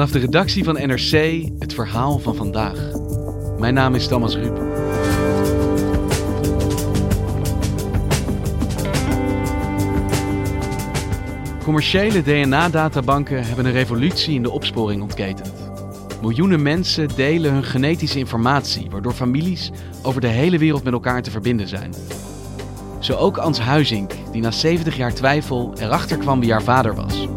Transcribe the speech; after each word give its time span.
Vanaf 0.00 0.14
de 0.14 0.26
redactie 0.26 0.64
van 0.64 0.74
NRC 0.74 1.44
het 1.58 1.74
verhaal 1.74 2.18
van 2.18 2.34
vandaag. 2.34 2.90
Mijn 3.58 3.74
naam 3.74 3.94
is 3.94 4.08
Thomas 4.08 4.36
Ruip. 4.36 4.56
Commerciële 11.64 12.22
DNA-databanken 12.22 13.46
hebben 13.46 13.64
een 13.64 13.72
revolutie 13.72 14.34
in 14.34 14.42
de 14.42 14.50
opsporing 14.50 15.02
ontketend. 15.02 15.52
Miljoenen 16.22 16.62
mensen 16.62 17.08
delen 17.16 17.52
hun 17.52 17.64
genetische 17.64 18.18
informatie, 18.18 18.90
waardoor 18.90 19.12
families 19.12 19.70
over 20.02 20.20
de 20.20 20.26
hele 20.26 20.58
wereld 20.58 20.84
met 20.84 20.92
elkaar 20.92 21.22
te 21.22 21.30
verbinden 21.30 21.68
zijn. 21.68 21.94
Zo 22.98 23.16
ook 23.16 23.36
Ans 23.36 23.60
Huizink, 23.60 24.12
die 24.32 24.42
na 24.42 24.50
70 24.50 24.96
jaar 24.96 25.14
twijfel 25.14 25.72
erachter 25.78 26.16
kwam 26.16 26.40
wie 26.40 26.52
haar 26.52 26.62
vader 26.62 26.94
was. 26.94 27.28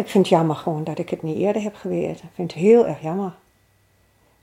Ik 0.00 0.08
vind 0.08 0.26
het 0.26 0.34
jammer 0.34 0.56
gewoon 0.56 0.84
dat 0.84 0.98
ik 0.98 1.10
het 1.10 1.22
niet 1.22 1.38
eerder 1.38 1.62
heb 1.62 1.74
geweten. 1.74 2.24
Ik 2.24 2.34
vind 2.34 2.52
het 2.52 2.62
heel 2.62 2.86
erg 2.86 3.02
jammer. 3.02 3.32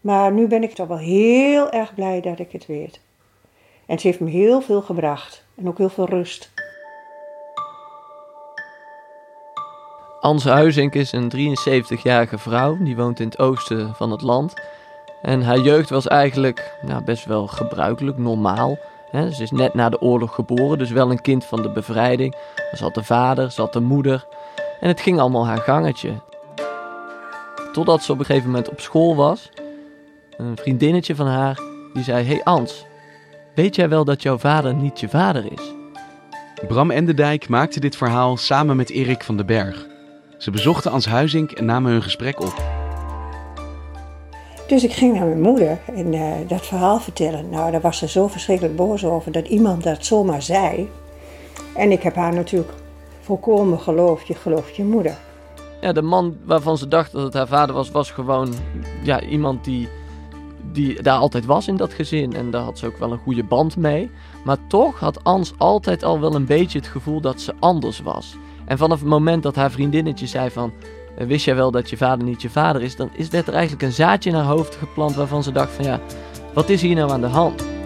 Maar 0.02 0.32
nu 0.32 0.48
ben 0.48 0.64
ik 0.64 0.74
toch 0.74 0.88
wel 0.88 0.98
heel 0.98 1.72
erg 1.72 1.94
blij 1.94 2.22
dat 2.22 2.40
ik 2.40 2.52
het 2.52 2.66
weet. 2.66 3.00
En 3.86 3.94
het 3.94 4.02
heeft 4.02 4.20
me 4.20 4.30
heel 4.30 4.62
veel 4.62 4.82
gebracht. 4.82 5.44
En 5.56 5.68
ook 5.68 5.78
heel 5.78 5.90
veel 5.90 6.06
rust. 6.06 6.52
Ans 10.20 10.44
Huizink 10.44 10.96
is 10.96 11.12
een 11.12 11.32
73-jarige 11.36 12.38
vrouw. 12.38 12.78
Die 12.80 12.96
woont 12.96 13.20
in 13.20 13.28
het 13.28 13.40
oosten 13.40 13.96
van 13.96 14.12
het 14.12 14.22
land. 14.22 14.54
En 15.22 15.42
haar 15.42 15.60
jeugd 15.60 15.90
was 15.90 16.08
eigenlijk 16.08 16.78
nou, 16.82 17.04
best 17.04 17.26
wel 17.26 17.48
gebruikelijk, 17.48 18.18
normaal. 18.18 18.78
ze 19.12 19.44
is 19.44 19.52
net 19.52 19.74
na 19.74 19.90
de 19.90 20.02
oorlog 20.02 20.36
geboren, 20.36 20.78
dus 20.78 20.92
wel 20.92 21.12
een 21.12 21.22
kind 21.22 21.46
van 21.46 21.62
de 21.62 21.70
bevrijding. 21.70 22.36
Ze 22.74 22.84
had 22.84 22.94
de 22.94 23.04
vader, 23.04 23.54
had 23.56 23.74
de 23.74 23.80
moeder. 23.80 24.28
En 24.80 24.88
het 24.88 25.02
ging 25.02 25.20
allemaal 25.20 25.48
haar 25.48 25.58
gangetje. 25.58 26.12
Totdat 27.72 28.04
ze 28.04 28.12
op 28.12 28.20
een 28.20 28.26
gegeven 28.26 28.50
moment 28.50 28.70
op 28.70 28.80
school 28.80 29.16
was. 29.16 29.50
Een 30.38 30.58
vriendinnetje 30.58 31.16
van 31.16 31.28
haar 31.28 31.60
die 31.94 32.04
zei: 32.04 32.26
Hey 32.26 32.44
Ans, 32.44 32.86
weet 33.56 33.76
jij 33.76 33.90
wel 33.90 34.06
dat 34.06 34.22
jouw 34.22 34.38
vader 34.38 34.74
niet 34.74 35.00
je 35.00 35.10
vader 35.10 35.52
is? 35.52 35.74
Bram 36.68 36.92
Endendijk 36.92 37.50
maakte 37.50 37.80
dit 37.80 37.96
verhaal 37.96 38.38
samen 38.38 38.76
met 38.76 38.90
Erik 38.90 39.24
van 39.24 39.38
den 39.38 39.46
Berg. 39.46 39.88
Ze 40.38 40.52
bezochten 40.52 40.92
Ans 40.92 41.06
Huizink 41.06 41.52
en 41.52 41.66
namen 41.66 41.92
hun 41.92 42.04
gesprek 42.04 42.40
op. 42.40 42.54
Dus 44.68 44.84
ik 44.84 44.94
ging 44.94 45.14
naar 45.14 45.26
mijn 45.26 45.42
moeder 45.42 45.78
en 45.96 46.14
uh, 46.14 46.32
dat 46.48 46.66
verhaal 46.66 47.00
vertellen. 47.00 47.50
Nou, 47.50 47.72
daar 47.72 47.82
was 47.82 47.98
ze 47.98 48.08
zo 48.08 48.28
verschrikkelijk 48.28 48.76
boos 48.76 49.06
over 49.06 49.32
dat 49.32 49.48
iemand 49.48 49.84
dat 49.84 50.06
zomaar 50.06 50.42
zei. 50.42 50.90
En 51.76 51.92
ik 51.92 52.04
heb 52.04 52.16
haar 52.16 52.34
natuurlijk 52.34 52.72
volkomen 53.28 53.80
geloofd. 53.80 54.28
Je 54.28 54.36
gelooft 54.36 54.76
je 54.76 54.84
moeder. 54.84 55.18
Ja, 55.82 55.92
de 55.92 56.02
man 56.02 56.38
waarvan 56.46 56.78
ze 56.78 56.88
dacht 56.88 57.12
dat 57.12 57.24
het 57.24 57.34
haar 57.34 57.48
vader 57.48 57.76
was, 57.76 57.92
was 57.92 58.12
gewoon 58.12 58.54
ja, 59.04 59.22
iemand 59.22 59.64
die, 59.64 59.90
die 60.72 61.02
daar 61.02 61.18
altijd 61.18 61.46
was 61.46 61.68
in 61.68 61.76
dat 61.76 61.94
gezin. 61.94 62.34
En 62.34 62.52
daar 62.52 62.62
had 62.62 62.80
ze 62.80 62.86
ook 62.86 62.98
wel 62.98 63.12
een 63.12 63.18
goede 63.18 63.44
band 63.44 63.78
mee. 63.78 64.10
Maar 64.44 64.58
toch 64.68 65.00
had 65.00 65.24
Ans 65.24 65.54
altijd 65.58 66.04
al 66.04 66.20
wel 66.20 66.36
een 66.36 66.46
beetje 66.46 66.80
het 66.80 66.88
gevoel 66.88 67.22
dat 67.22 67.42
ze 67.42 67.54
anders 67.60 68.02
was. 68.02 68.36
En 68.66 68.78
vanaf 68.78 69.00
het 69.00 69.10
moment 69.10 69.44
dat 69.44 69.56
haar 69.56 69.72
vriendinnetje 69.72 70.28
zei 70.28 70.50
van... 70.50 70.72
Eh, 71.18 71.28
wist 71.28 71.46
jij 71.46 71.56
wel 71.56 71.72
dat 71.72 71.90
je 71.90 71.98
vader 71.98 72.26
niet 72.26 72.42
je 72.42 72.50
vader 72.50 72.82
is? 72.82 72.96
Dan 72.96 73.10
is 73.14 73.30
werd 73.30 73.48
er 73.48 73.54
eigenlijk 73.54 73.84
een 73.84 73.92
zaadje 73.92 74.30
in 74.30 74.36
haar 74.36 74.46
hoofd 74.46 74.76
geplant 74.76 75.16
waarvan 75.16 75.44
ze 75.44 75.52
dacht 75.52 75.72
van 75.72 75.86
ja, 75.86 76.00
wat 76.54 76.70
is 76.70 76.82
hier 76.82 76.96
nou 76.96 77.12
aan 77.12 77.22
de 77.22 77.28
hand? 77.28 77.77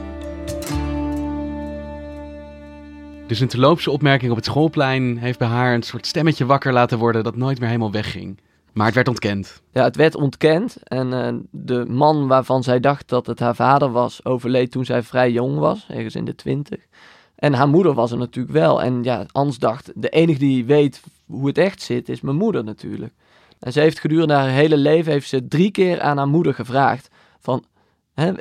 Dus 3.31 3.39
een 3.39 3.47
terloopse 3.47 3.91
opmerking 3.91 4.31
op 4.31 4.37
het 4.37 4.45
schoolplein 4.45 5.17
heeft 5.17 5.39
bij 5.39 5.47
haar 5.47 5.73
een 5.73 5.83
soort 5.83 6.07
stemmetje 6.07 6.45
wakker 6.45 6.73
laten 6.73 6.97
worden 6.97 7.23
dat 7.23 7.35
nooit 7.35 7.59
meer 7.59 7.67
helemaal 7.67 7.91
wegging. 7.91 8.39
Maar 8.73 8.85
het 8.85 8.95
werd 8.95 9.07
ontkend. 9.07 9.61
Ja, 9.71 9.83
het 9.83 9.95
werd 9.95 10.15
ontkend. 10.15 10.77
En 10.83 11.07
uh, 11.11 11.27
de 11.51 11.85
man 11.87 12.27
waarvan 12.27 12.63
zij 12.63 12.79
dacht 12.79 13.09
dat 13.09 13.27
het 13.27 13.39
haar 13.39 13.55
vader 13.55 13.91
was, 13.91 14.25
overleed 14.25 14.71
toen 14.71 14.85
zij 14.85 15.03
vrij 15.03 15.31
jong 15.31 15.57
was, 15.57 15.85
ergens 15.89 16.15
in 16.15 16.25
de 16.25 16.35
twintig. 16.35 16.79
En 17.35 17.53
haar 17.53 17.67
moeder 17.67 17.93
was 17.93 18.11
er 18.11 18.17
natuurlijk 18.17 18.53
wel. 18.53 18.81
En 18.81 19.03
ja, 19.03 19.25
Ans 19.31 19.59
dacht, 19.59 19.91
de 19.95 20.09
enige 20.09 20.39
die 20.39 20.65
weet 20.65 21.01
hoe 21.25 21.47
het 21.47 21.57
echt 21.57 21.81
zit, 21.81 22.09
is 22.09 22.21
mijn 22.21 22.37
moeder 22.37 22.63
natuurlijk. 22.63 23.13
En 23.59 23.71
ze 23.71 23.79
heeft 23.79 23.99
gedurende 23.99 24.33
haar 24.33 24.49
hele 24.49 24.77
leven 24.77 25.11
heeft 25.11 25.29
ze 25.29 25.47
drie 25.47 25.71
keer 25.71 26.01
aan 26.01 26.17
haar 26.17 26.27
moeder 26.27 26.53
gevraagd 26.53 27.09
van, 27.39 27.63
hè, 28.13 28.31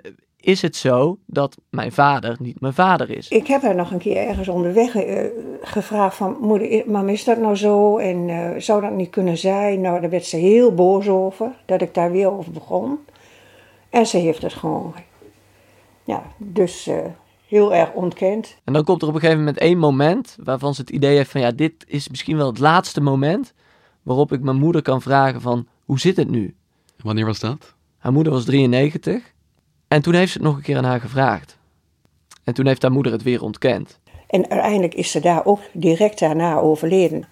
is 0.40 0.62
het 0.62 0.76
zo 0.76 1.18
dat 1.26 1.56
mijn 1.70 1.92
vader 1.92 2.36
niet 2.40 2.60
mijn 2.60 2.74
vader 2.74 3.10
is? 3.10 3.28
Ik 3.28 3.46
heb 3.46 3.62
haar 3.62 3.74
nog 3.74 3.90
een 3.90 3.98
keer 3.98 4.16
ergens 4.16 4.48
onderweg 4.48 4.94
uh, 4.94 5.24
gevraagd 5.62 6.16
van, 6.16 6.36
moeder, 6.40 6.82
mam, 6.86 7.08
is 7.08 7.24
dat 7.24 7.38
nou 7.38 7.56
zo? 7.56 7.98
En 7.98 8.28
uh, 8.28 8.50
zou 8.58 8.80
dat 8.80 8.92
niet 8.92 9.10
kunnen 9.10 9.38
zijn? 9.38 9.80
Nou, 9.80 10.00
daar 10.00 10.10
werd 10.10 10.24
ze 10.24 10.36
heel 10.36 10.74
boos 10.74 11.08
over, 11.08 11.52
dat 11.64 11.82
ik 11.82 11.94
daar 11.94 12.10
weer 12.10 12.32
over 12.32 12.52
begon. 12.52 12.98
En 13.90 14.06
ze 14.06 14.16
heeft 14.16 14.42
het 14.42 14.52
gewoon, 14.52 14.94
ja, 16.04 16.22
dus... 16.38 16.88
Uh, 16.88 16.96
heel 17.50 17.74
erg 17.74 17.92
ontkend. 17.92 18.56
En 18.64 18.72
dan 18.72 18.84
komt 18.84 19.02
er 19.02 19.08
op 19.08 19.14
een 19.14 19.20
gegeven 19.20 19.42
moment 19.42 19.58
één 19.58 19.78
moment 19.78 20.36
waarvan 20.42 20.74
ze 20.74 20.80
het 20.80 20.90
idee 20.90 21.16
heeft 21.16 21.30
van 21.30 21.40
ja, 21.40 21.50
dit 21.50 21.84
is 21.86 22.08
misschien 22.08 22.36
wel 22.36 22.46
het 22.46 22.58
laatste 22.58 23.00
moment 23.00 23.54
waarop 24.02 24.32
ik 24.32 24.40
mijn 24.40 24.56
moeder 24.56 24.82
kan 24.82 25.02
vragen 25.02 25.40
van 25.40 25.66
hoe 25.84 26.00
zit 26.00 26.16
het 26.16 26.30
nu? 26.30 26.54
Wanneer 26.96 27.26
was 27.26 27.40
dat? 27.40 27.74
Haar 27.98 28.12
moeder 28.12 28.32
was 28.32 28.44
93 28.44 29.32
en 29.90 30.02
toen 30.02 30.14
heeft 30.14 30.32
ze 30.32 30.38
het 30.38 30.46
nog 30.46 30.56
een 30.56 30.62
keer 30.62 30.76
aan 30.76 30.84
haar 30.84 31.00
gevraagd. 31.00 31.58
En 32.44 32.54
toen 32.54 32.66
heeft 32.66 32.82
haar 32.82 32.92
moeder 32.92 33.12
het 33.12 33.22
weer 33.22 33.42
ontkend. 33.42 33.98
En 34.26 34.50
uiteindelijk 34.50 34.94
is 34.94 35.10
ze 35.10 35.20
daar 35.20 35.44
ook 35.44 35.60
direct 35.72 36.18
daarna 36.18 36.58
overleden. 36.58 37.28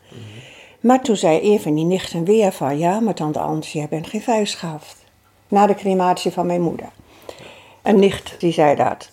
Maar 0.81 1.03
toen 1.03 1.17
zei 1.17 1.41
even 1.41 1.75
die 1.75 1.85
nichten 1.85 2.25
weer 2.25 2.53
van 2.53 2.79
ja, 2.79 3.01
maar 3.01 3.15
tante 3.15 3.39
Ans, 3.39 3.73
jij 3.73 3.89
bent 3.89 4.07
geen 4.07 4.23
vuistschaf. 4.23 4.97
Na 5.49 5.67
de 5.67 5.75
crematie 5.75 6.31
van 6.31 6.47
mijn 6.47 6.61
moeder. 6.61 6.89
Een 7.83 7.99
nicht 7.99 8.41
die 8.41 8.53
zei 8.53 8.77
dat. 8.77 9.11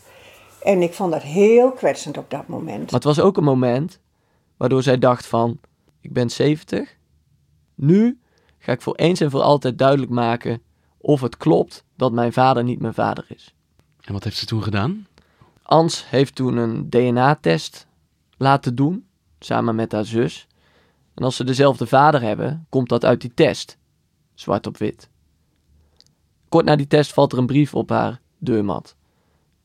En 0.64 0.82
ik 0.82 0.94
vond 0.94 1.12
dat 1.12 1.22
heel 1.22 1.72
kwetsend 1.72 2.18
op 2.18 2.30
dat 2.30 2.48
moment. 2.48 2.92
Maar 2.92 3.00
het 3.00 3.04
was 3.04 3.20
ook 3.20 3.38
een 3.38 3.44
moment 3.44 4.00
waardoor 4.58 4.84
zij 4.84 4.98
dacht 4.98 5.26
van, 5.26 5.60
ik 6.02 6.14
ben 6.14 6.30
70. 6.30 6.98
Nu 7.76 8.20
ga 8.58 8.72
ik 8.72 8.82
voor 8.82 8.96
eens 8.96 9.20
en 9.20 9.32
voor 9.32 9.42
altijd 9.42 9.78
duidelijk 9.78 10.12
maken 10.12 10.62
of 10.98 11.22
het 11.22 11.38
klopt 11.38 11.85
dat 11.96 12.12
mijn 12.12 12.34
vader 12.34 12.64
niet 12.64 12.80
mijn 12.80 12.94
vader 12.94 13.26
is. 13.28 13.54
En 14.02 14.14
wat 14.14 14.24
heeft 14.24 14.38
ze 14.38 14.46
toen 14.46 14.64
gedaan? 14.64 15.08
Ans 15.62 16.10
heeft 16.10 16.36
toen 16.36 16.58
een 16.58 16.90
DNA-test 16.90 17.88
laten 18.38 18.76
doen, 18.76 19.08
samen 19.40 19.76
met 19.76 19.92
haar 19.92 20.06
zus. 20.06 20.48
En 21.14 21.24
als 21.24 21.36
ze 21.36 21.44
dezelfde 21.44 21.88
vader 21.88 22.22
hebben, 22.22 22.66
komt 22.70 22.90
dat 22.90 23.06
uit 23.06 23.22
die 23.22 23.34
test, 23.34 23.78
zwart 24.34 24.68
op 24.68 24.78
wit. 24.78 25.10
Kort 26.50 26.66
na 26.66 26.76
die 26.76 26.88
test 26.88 27.14
valt 27.14 27.32
er 27.32 27.38
een 27.38 27.46
brief 27.46 27.74
op 27.74 27.90
haar 27.90 28.20
deurmat 28.38 28.96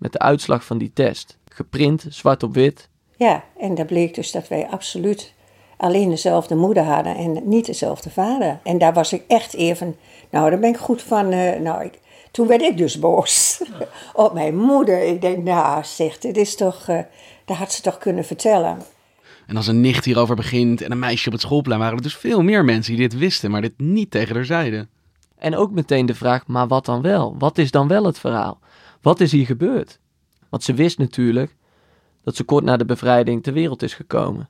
met 0.01 0.13
de 0.13 0.19
uitslag 0.19 0.65
van 0.65 0.79
die 0.79 0.93
test. 0.93 1.39
Geprint, 1.45 2.07
zwart 2.09 2.43
op 2.43 2.55
wit. 2.55 2.89
Ja, 3.17 3.45
en 3.59 3.75
daar 3.75 3.87
bleek 3.87 4.15
dus 4.15 4.31
dat 4.33 4.49
wij 4.49 4.69
absoluut 4.69 5.35
alleen 5.77 6.09
dezelfde 6.09 6.55
moeder 6.55 6.83
hadden 6.83 7.17
en 7.17 7.49
niet 7.49 7.67
dezelfde 7.67 8.11
vader. 8.11 8.61
En 8.63 8.79
daar 8.79 8.93
was 8.93 9.13
ik 9.13 9.25
echt 9.27 9.55
even, 9.55 9.97
nou 10.31 10.51
daar 10.51 10.59
ben 10.59 10.71
ik 10.71 10.77
goed 10.77 11.03
van, 11.03 11.33
uh, 11.33 11.59
nou 11.59 11.85
ik, 11.85 11.99
toen 12.31 12.47
werd 12.47 12.63
ik 12.63 12.77
dus 12.77 12.99
boos 12.99 13.63
op 14.13 14.33
mijn 14.33 14.57
moeder. 14.57 15.03
Ik 15.03 15.21
denk, 15.21 15.45
nou 15.45 15.85
zeg, 15.85 16.19
dit 16.19 16.37
is 16.37 16.57
toch, 16.57 16.89
uh, 16.89 17.01
dat 17.45 17.57
had 17.57 17.73
ze 17.73 17.83
toch 17.83 17.99
kunnen 17.99 18.25
vertellen. 18.25 18.79
En 19.47 19.57
als 19.57 19.67
een 19.67 19.81
nicht 19.81 20.05
hierover 20.05 20.37
begint 20.37 20.83
en 20.83 20.93
een 20.93 20.99
meisje 20.99 21.27
op 21.27 21.33
het 21.33 21.43
schoolplein, 21.43 21.81
waren 21.81 21.97
er 21.97 22.03
dus 22.03 22.17
veel 22.17 22.43
meer 22.43 22.65
mensen 22.65 22.97
die 22.97 23.09
dit 23.09 23.19
wisten, 23.19 23.51
maar 23.51 23.61
dit 23.61 23.79
niet 23.79 24.11
tegen 24.11 24.35
haar 24.35 24.45
zeiden. 24.45 24.89
En 25.39 25.57
ook 25.57 25.71
meteen 25.71 26.07
de 26.07 26.15
vraag, 26.15 26.47
maar 26.47 26.69
wat 26.69 26.85
dan 26.85 27.03
wel? 27.03 27.35
Wat 27.39 27.59
is 27.59 27.71
dan 27.71 27.89
wel 27.89 28.05
het 28.05 28.19
verhaal? 28.19 28.59
Wat 29.01 29.21
is 29.21 29.33
hier 29.33 29.47
gebeurd? 29.47 29.99
Want 30.49 30.63
ze 30.63 30.75
wist 30.75 30.99
natuurlijk 30.99 31.57
dat 32.23 32.37
ze 32.37 32.45
kort 32.45 32.65
na 32.65 32.77
de 32.77 32.85
bevrijding 32.85 33.43
ter 33.43 33.53
wereld 33.53 33.83
is 33.83 33.95
gekomen. 33.95 34.49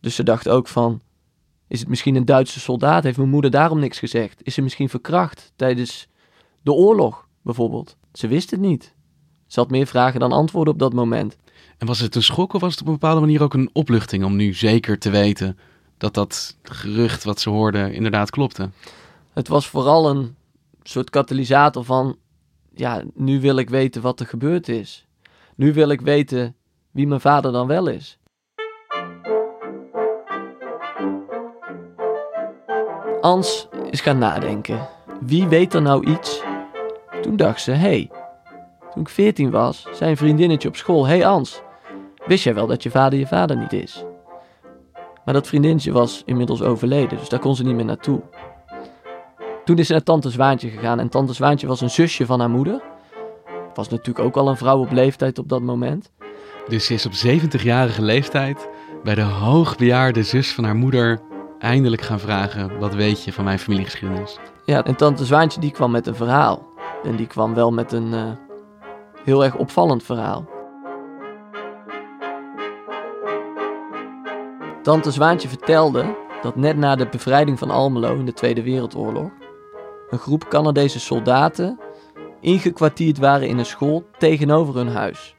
Dus 0.00 0.14
ze 0.14 0.22
dacht 0.22 0.48
ook 0.48 0.68
van, 0.68 1.00
is 1.68 1.80
het 1.80 1.88
misschien 1.88 2.14
een 2.14 2.24
Duitse 2.24 2.60
soldaat? 2.60 3.04
Heeft 3.04 3.16
mijn 3.16 3.28
moeder 3.28 3.50
daarom 3.50 3.78
niks 3.78 3.98
gezegd? 3.98 4.40
Is 4.42 4.54
ze 4.54 4.62
misschien 4.62 4.88
verkracht 4.88 5.52
tijdens 5.56 6.08
de 6.66 6.72
oorlog 6.72 7.28
bijvoorbeeld? 7.42 7.96
Ze 8.12 8.28
wist 8.28 8.50
het 8.50 8.60
niet. 8.60 8.94
Ze 9.46 9.60
had 9.60 9.70
meer 9.70 9.86
vragen 9.86 10.20
dan 10.20 10.32
antwoorden 10.32 10.72
op 10.72 10.78
dat 10.78 10.92
moment. 10.92 11.36
En 11.78 11.86
was 11.86 11.98
het 11.98 12.14
een 12.14 12.22
schok 12.22 12.52
of 12.52 12.60
was 12.60 12.72
het 12.72 12.80
op 12.80 12.86
een 12.86 12.92
bepaalde 12.92 13.20
manier 13.20 13.42
ook 13.42 13.54
een 13.54 13.70
opluchting 13.72 14.24
om 14.24 14.36
nu 14.36 14.54
zeker 14.54 14.98
te 14.98 15.10
weten 15.10 15.58
dat 15.98 16.14
dat 16.14 16.56
gerucht 16.62 17.24
wat 17.24 17.40
ze 17.40 17.50
hoorde 17.50 17.92
inderdaad 17.92 18.30
klopte? 18.30 18.70
Het 19.32 19.48
was 19.48 19.68
vooral 19.68 20.10
een 20.10 20.34
soort 20.82 21.10
katalysator 21.10 21.84
van 21.84 22.16
ja, 22.74 23.02
nu 23.14 23.40
wil 23.40 23.56
ik 23.56 23.70
weten 23.70 24.02
wat 24.02 24.20
er 24.20 24.26
gebeurd 24.26 24.68
is. 24.68 25.06
Nu 25.54 25.72
wil 25.72 25.88
ik 25.88 26.00
weten 26.00 26.54
wie 26.90 27.06
mijn 27.06 27.20
vader 27.20 27.52
dan 27.52 27.66
wel 27.66 27.86
is. 27.86 28.18
Ans 33.20 33.68
is 33.90 34.00
gaan 34.00 34.18
nadenken. 34.18 34.88
Wie 35.20 35.46
weet 35.46 35.74
er 35.74 35.82
nou 35.82 36.10
iets? 36.10 36.45
Toen 37.26 37.36
dacht 37.36 37.62
ze, 37.62 37.70
hé, 37.70 37.76
hey, 37.76 38.10
Toen 38.92 39.02
ik 39.02 39.08
14 39.08 39.50
was, 39.50 39.86
zei 39.92 40.10
een 40.10 40.16
vriendinnetje 40.16 40.68
op 40.68 40.76
school: 40.76 41.06
Hey 41.06 41.26
Ans, 41.26 41.62
wist 42.26 42.44
jij 42.44 42.54
wel 42.54 42.66
dat 42.66 42.82
je 42.82 42.90
vader 42.90 43.18
je 43.18 43.26
vader 43.26 43.56
niet 43.56 43.72
is? 43.72 44.04
Maar 45.24 45.34
dat 45.34 45.46
vriendinnetje 45.46 45.92
was 45.92 46.22
inmiddels 46.26 46.62
overleden, 46.62 47.18
dus 47.18 47.28
daar 47.28 47.40
kon 47.40 47.56
ze 47.56 47.62
niet 47.64 47.74
meer 47.74 47.84
naartoe. 47.84 48.20
Toen 49.64 49.78
is 49.78 49.86
ze 49.86 49.92
naar 49.92 50.02
Tante 50.02 50.30
Zwaantje 50.30 50.68
gegaan 50.68 51.00
en 51.00 51.08
Tante 51.08 51.32
Zwaantje 51.32 51.66
was 51.66 51.80
een 51.80 51.90
zusje 51.90 52.26
van 52.26 52.40
haar 52.40 52.50
moeder. 52.50 52.82
Was 53.74 53.88
natuurlijk 53.88 54.26
ook 54.26 54.36
al 54.36 54.48
een 54.48 54.56
vrouw 54.56 54.78
op 54.78 54.92
leeftijd 54.92 55.38
op 55.38 55.48
dat 55.48 55.62
moment. 55.62 56.10
Dus 56.68 56.86
ze 56.86 56.94
is 56.94 57.06
op 57.06 57.12
70-jarige 57.12 58.02
leeftijd 58.02 58.68
bij 59.02 59.14
de 59.14 59.22
hoogbejaarde 59.22 60.22
zus 60.22 60.54
van 60.54 60.64
haar 60.64 60.76
moeder 60.76 61.20
eindelijk 61.58 62.02
gaan 62.02 62.20
vragen: 62.20 62.78
wat 62.78 62.94
weet 62.94 63.24
je 63.24 63.32
van 63.32 63.44
mijn 63.44 63.58
familiegeschiedenis? 63.58 64.38
Ja, 64.64 64.84
en 64.84 64.96
Tante 64.96 65.24
Zwaantje 65.24 65.60
die 65.60 65.70
kwam 65.70 65.90
met 65.90 66.06
een 66.06 66.14
verhaal. 66.14 66.74
En 67.02 67.16
die 67.16 67.26
kwam 67.26 67.54
wel 67.54 67.72
met 67.72 67.92
een 67.92 68.12
uh, 68.12 68.30
heel 69.24 69.44
erg 69.44 69.56
opvallend 69.56 70.02
verhaal. 70.02 70.48
Tante 74.82 75.10
Zwaantje 75.10 75.48
vertelde 75.48 76.16
dat 76.42 76.56
net 76.56 76.76
na 76.76 76.96
de 76.96 77.08
bevrijding 77.08 77.58
van 77.58 77.70
Almelo 77.70 78.14
in 78.14 78.24
de 78.24 78.32
Tweede 78.32 78.62
Wereldoorlog 78.62 79.30
een 80.10 80.18
groep 80.18 80.48
Canadese 80.48 81.00
soldaten 81.00 81.78
ingekwartierd 82.40 83.18
waren 83.18 83.48
in 83.48 83.58
een 83.58 83.66
school 83.66 84.04
tegenover 84.18 84.74
hun 84.74 84.88
huis. 84.88 85.36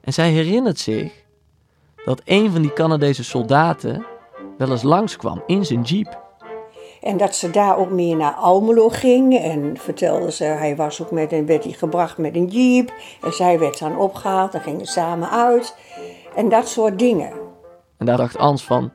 En 0.00 0.12
zij 0.12 0.30
herinnert 0.30 0.78
zich 0.78 1.24
dat 2.04 2.22
een 2.24 2.50
van 2.50 2.62
die 2.62 2.72
Canadese 2.72 3.24
soldaten 3.24 4.06
wel 4.58 4.70
eens 4.70 4.82
langskwam 4.82 5.42
in 5.46 5.64
zijn 5.64 5.82
jeep. 5.82 6.23
En 7.04 7.16
dat 7.16 7.34
ze 7.34 7.50
daar 7.50 7.76
ook 7.78 7.90
meer 7.90 8.16
naar 8.16 8.32
Almelo 8.32 8.88
ging. 8.88 9.38
En 9.38 9.76
vertelde 9.76 10.32
ze, 10.32 10.44
hij 10.44 10.76
was 10.76 11.02
ook 11.02 11.10
met 11.10 11.32
een, 11.32 11.46
werd 11.46 11.66
gebracht 11.68 12.18
met 12.18 12.36
een 12.36 12.46
jeep. 12.46 12.92
En 13.22 13.32
zij 13.32 13.58
werd 13.58 13.78
dan 13.78 13.98
opgehaald, 13.98 14.52
dan 14.52 14.60
gingen 14.60 14.86
samen 14.86 15.30
uit. 15.30 15.76
En 16.36 16.48
dat 16.48 16.68
soort 16.68 16.98
dingen. 16.98 17.32
En 17.96 18.06
daar 18.06 18.16
dacht 18.16 18.36
Ans 18.36 18.64
van, 18.64 18.92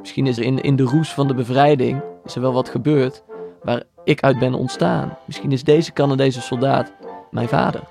misschien 0.00 0.26
is 0.26 0.38
er 0.38 0.44
in, 0.44 0.60
in 0.60 0.76
de 0.76 0.82
roes 0.82 1.14
van 1.14 1.28
de 1.28 1.34
bevrijding 1.34 2.00
is 2.24 2.34
er 2.34 2.40
wel 2.40 2.52
wat 2.52 2.68
gebeurd 2.68 3.22
waar 3.62 3.82
ik 4.04 4.22
uit 4.22 4.38
ben 4.38 4.54
ontstaan. 4.54 5.18
Misschien 5.26 5.52
is 5.52 5.64
deze 5.64 5.92
Canadese 5.92 6.40
soldaat 6.40 6.92
mijn 7.30 7.48
vader. 7.48 7.82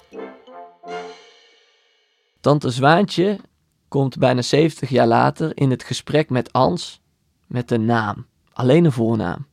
Tante 2.39 2.69
Zwaantje 2.69 3.39
komt 3.87 4.17
bijna 4.17 4.41
70 4.41 4.89
jaar 4.89 5.07
later 5.07 5.51
in 5.57 5.69
het 5.69 5.83
gesprek 5.83 6.29
met 6.29 6.53
Ans 6.53 7.01
met 7.47 7.71
een 7.71 7.85
naam. 7.85 8.25
Alleen 8.53 8.85
een 8.85 8.91
voornaam. 8.91 9.45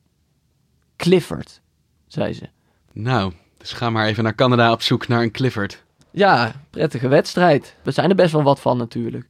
Clifford, 1.05 1.61
zei 2.07 2.33
ze. 2.33 2.49
Nou, 2.93 3.33
dus 3.57 3.73
ga 3.73 3.91
maar 3.91 4.07
even 4.07 4.25
naar 4.25 4.35
Canada 4.35 4.73
op 4.73 4.83
zoek 4.83 5.09
naar 5.09 5.23
een 5.23 5.31
Clifford. 5.31 5.85
Ja, 6.11 6.55
prettige 6.71 7.09
wedstrijd. 7.09 7.77
We 7.83 7.91
zijn 7.91 8.11
er 8.11 8.17
best 8.17 8.33
wel 8.33 8.43
wat 8.43 8.61
van 8.61 8.77
natuurlijk. 8.77 9.27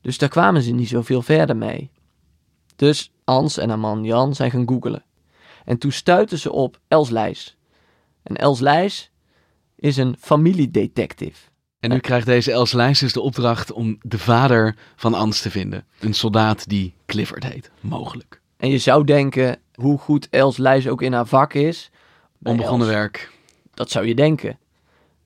Dus 0.00 0.18
daar 0.18 0.28
kwamen 0.28 0.62
ze 0.62 0.70
niet 0.70 0.88
zoveel 0.88 1.22
verder 1.22 1.56
mee. 1.56 1.90
Dus 2.76 3.12
Ans 3.24 3.58
en 3.58 3.68
haar 3.68 3.78
man 3.78 4.04
Jan 4.04 4.34
zijn 4.34 4.50
gaan 4.50 4.68
googelen. 4.68 5.04
En 5.64 5.78
toen 5.78 5.92
stuitten 5.92 6.38
ze 6.38 6.52
op 6.52 6.80
Els 6.88 7.10
Lijs. 7.10 7.56
En 8.22 8.36
Els 8.36 8.60
Lijs 8.60 9.10
is 9.76 9.96
een 9.96 10.16
familiedetective. 10.20 11.48
En 11.80 11.90
nu 11.90 11.98
krijgt 11.98 12.26
deze 12.26 12.52
Els 12.52 12.72
Lijs 12.72 12.98
dus 12.98 13.12
de 13.12 13.20
opdracht 13.20 13.72
om 13.72 13.98
de 14.02 14.18
vader 14.18 14.76
van 14.96 15.14
Ans 15.14 15.40
te 15.40 15.50
vinden. 15.50 15.86
Een 16.00 16.14
soldaat 16.14 16.68
die 16.68 16.94
Clifford 17.06 17.44
heet, 17.44 17.70
mogelijk. 17.80 18.40
En 18.56 18.70
je 18.70 18.78
zou 18.78 19.04
denken, 19.04 19.58
hoe 19.74 19.98
goed 19.98 20.28
Els 20.30 20.56
Lijs 20.56 20.88
ook 20.88 21.02
in 21.02 21.12
haar 21.12 21.26
vak 21.26 21.54
is. 21.54 21.90
Onbegonnen 22.42 22.88
werk. 22.88 23.32
Dat 23.74 23.90
zou 23.90 24.06
je 24.06 24.14
denken. 24.14 24.58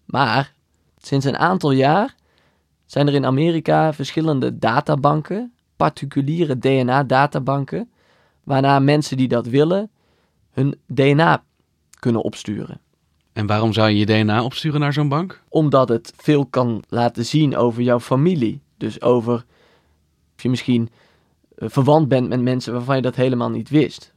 Maar 0.05 0.53
sinds 0.99 1.27
een 1.27 1.37
aantal 1.37 1.71
jaar 1.71 2.15
zijn 2.87 3.07
er 3.07 3.15
in 3.15 3.27
Amerika 3.27 3.93
verschillende 3.93 4.59
databanken, 4.59 5.53
particuliere 5.77 6.59
DNA-databanken, 6.59 7.91
waarna 8.45 8.79
mensen 8.79 9.17
die 9.17 9.29
dat 9.29 9.47
willen 9.47 9.91
hun 10.51 10.81
DNA 10.87 11.43
kunnen 11.99 12.23
opsturen. 12.23 12.81
En 13.33 13.47
waarom 13.47 13.73
zou 13.73 13.89
je 13.89 13.99
je 13.99 14.07
DNA 14.07 14.45
opsturen 14.45 14.81
naar 14.81 14.93
zo'n 14.93 15.09
bank? 15.09 15.43
Omdat 15.49 15.89
het 15.89 16.13
veel 16.17 16.47
kan 16.47 16.83
laten 16.89 17.25
zien 17.25 17.57
over 17.57 17.83
jouw 17.83 18.01
familie. 18.01 18.61
Dus 18.77 19.03
over 19.03 19.45
of 20.39 20.45
je 20.45 20.51
misschien 20.51 20.89
eh, 21.57 21.69
verwant 21.69 22.09
bent 22.09 22.29
met 22.29 22.41
mensen 22.41 22.73
waarvan 22.73 22.97
je 22.97 23.03
dat 23.03 23.15
helemaal 23.15 23.51
niet 23.51 23.69
wist. 23.69 24.13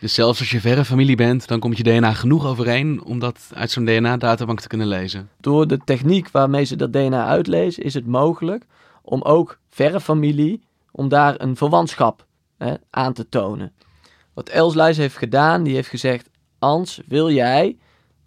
Dus 0.00 0.14
zelfs 0.14 0.38
als 0.38 0.50
je 0.50 0.60
verre 0.60 0.84
familie 0.84 1.16
bent, 1.16 1.48
dan 1.48 1.58
komt 1.58 1.76
je 1.76 1.82
DNA 1.82 2.12
genoeg 2.12 2.46
overeen 2.46 3.04
om 3.04 3.18
dat 3.18 3.50
uit 3.54 3.70
zo'n 3.70 3.84
DNA-databank 3.84 4.60
te 4.60 4.68
kunnen 4.68 4.86
lezen. 4.86 5.28
Door 5.40 5.66
de 5.66 5.78
techniek 5.84 6.30
waarmee 6.30 6.64
ze 6.64 6.76
dat 6.76 6.92
DNA 6.92 7.26
uitlezen, 7.26 7.82
is 7.82 7.94
het 7.94 8.06
mogelijk 8.06 8.64
om 9.02 9.22
ook 9.22 9.58
verre 9.68 10.00
familie, 10.00 10.62
om 10.90 11.08
daar 11.08 11.34
een 11.40 11.56
verwantschap 11.56 12.26
hè, 12.58 12.74
aan 12.90 13.12
te 13.12 13.28
tonen. 13.28 13.72
Wat 14.34 14.48
Els 14.48 14.96
heeft 14.96 15.16
gedaan, 15.16 15.62
die 15.62 15.74
heeft 15.74 15.88
gezegd: 15.88 16.30
Ans, 16.58 17.00
wil 17.06 17.30
jij, 17.30 17.76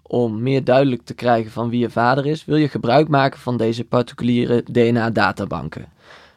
om 0.01 0.41
meer 0.41 0.63
duidelijk 0.63 1.05
te 1.05 1.13
krijgen 1.13 1.51
van 1.51 1.69
wie 1.69 1.79
je 1.79 1.89
vader 1.89 2.25
is, 2.25 2.45
wil 2.45 2.57
je 2.57 2.69
gebruik 2.69 3.07
maken 3.07 3.39
van 3.39 3.57
deze 3.57 3.83
particuliere 3.83 4.63
DNA-databanken? 4.71 5.91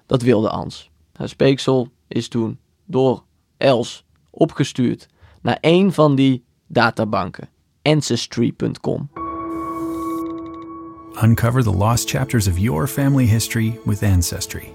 Dat 0.06 0.22
wilde 0.22 0.50
Ans. 0.50 0.90
Haar 1.12 1.28
speeksel 1.28 1.88
is 2.08 2.28
toen 2.28 2.58
door 2.84 3.22
Els 3.56 4.04
opgestuurd 4.30 5.08
naar 5.46 5.58
een 5.60 5.92
van 5.92 6.14
die 6.14 6.44
databanken, 6.66 7.48
ancestry.com. 7.82 9.10
Uncover 11.22 11.62
the 11.62 11.76
lost 11.76 12.10
chapters 12.10 12.48
of 12.48 12.58
your 12.58 12.86
family 12.86 13.24
history 13.24 13.78
with 13.84 14.02
Ancestry. 14.02 14.72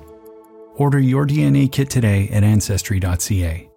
Order 0.76 1.02
your 1.02 1.28
DNA 1.28 1.68
kit 1.68 1.90
today 1.90 2.30
at 2.34 2.44
ancestry.ca. 2.44 3.70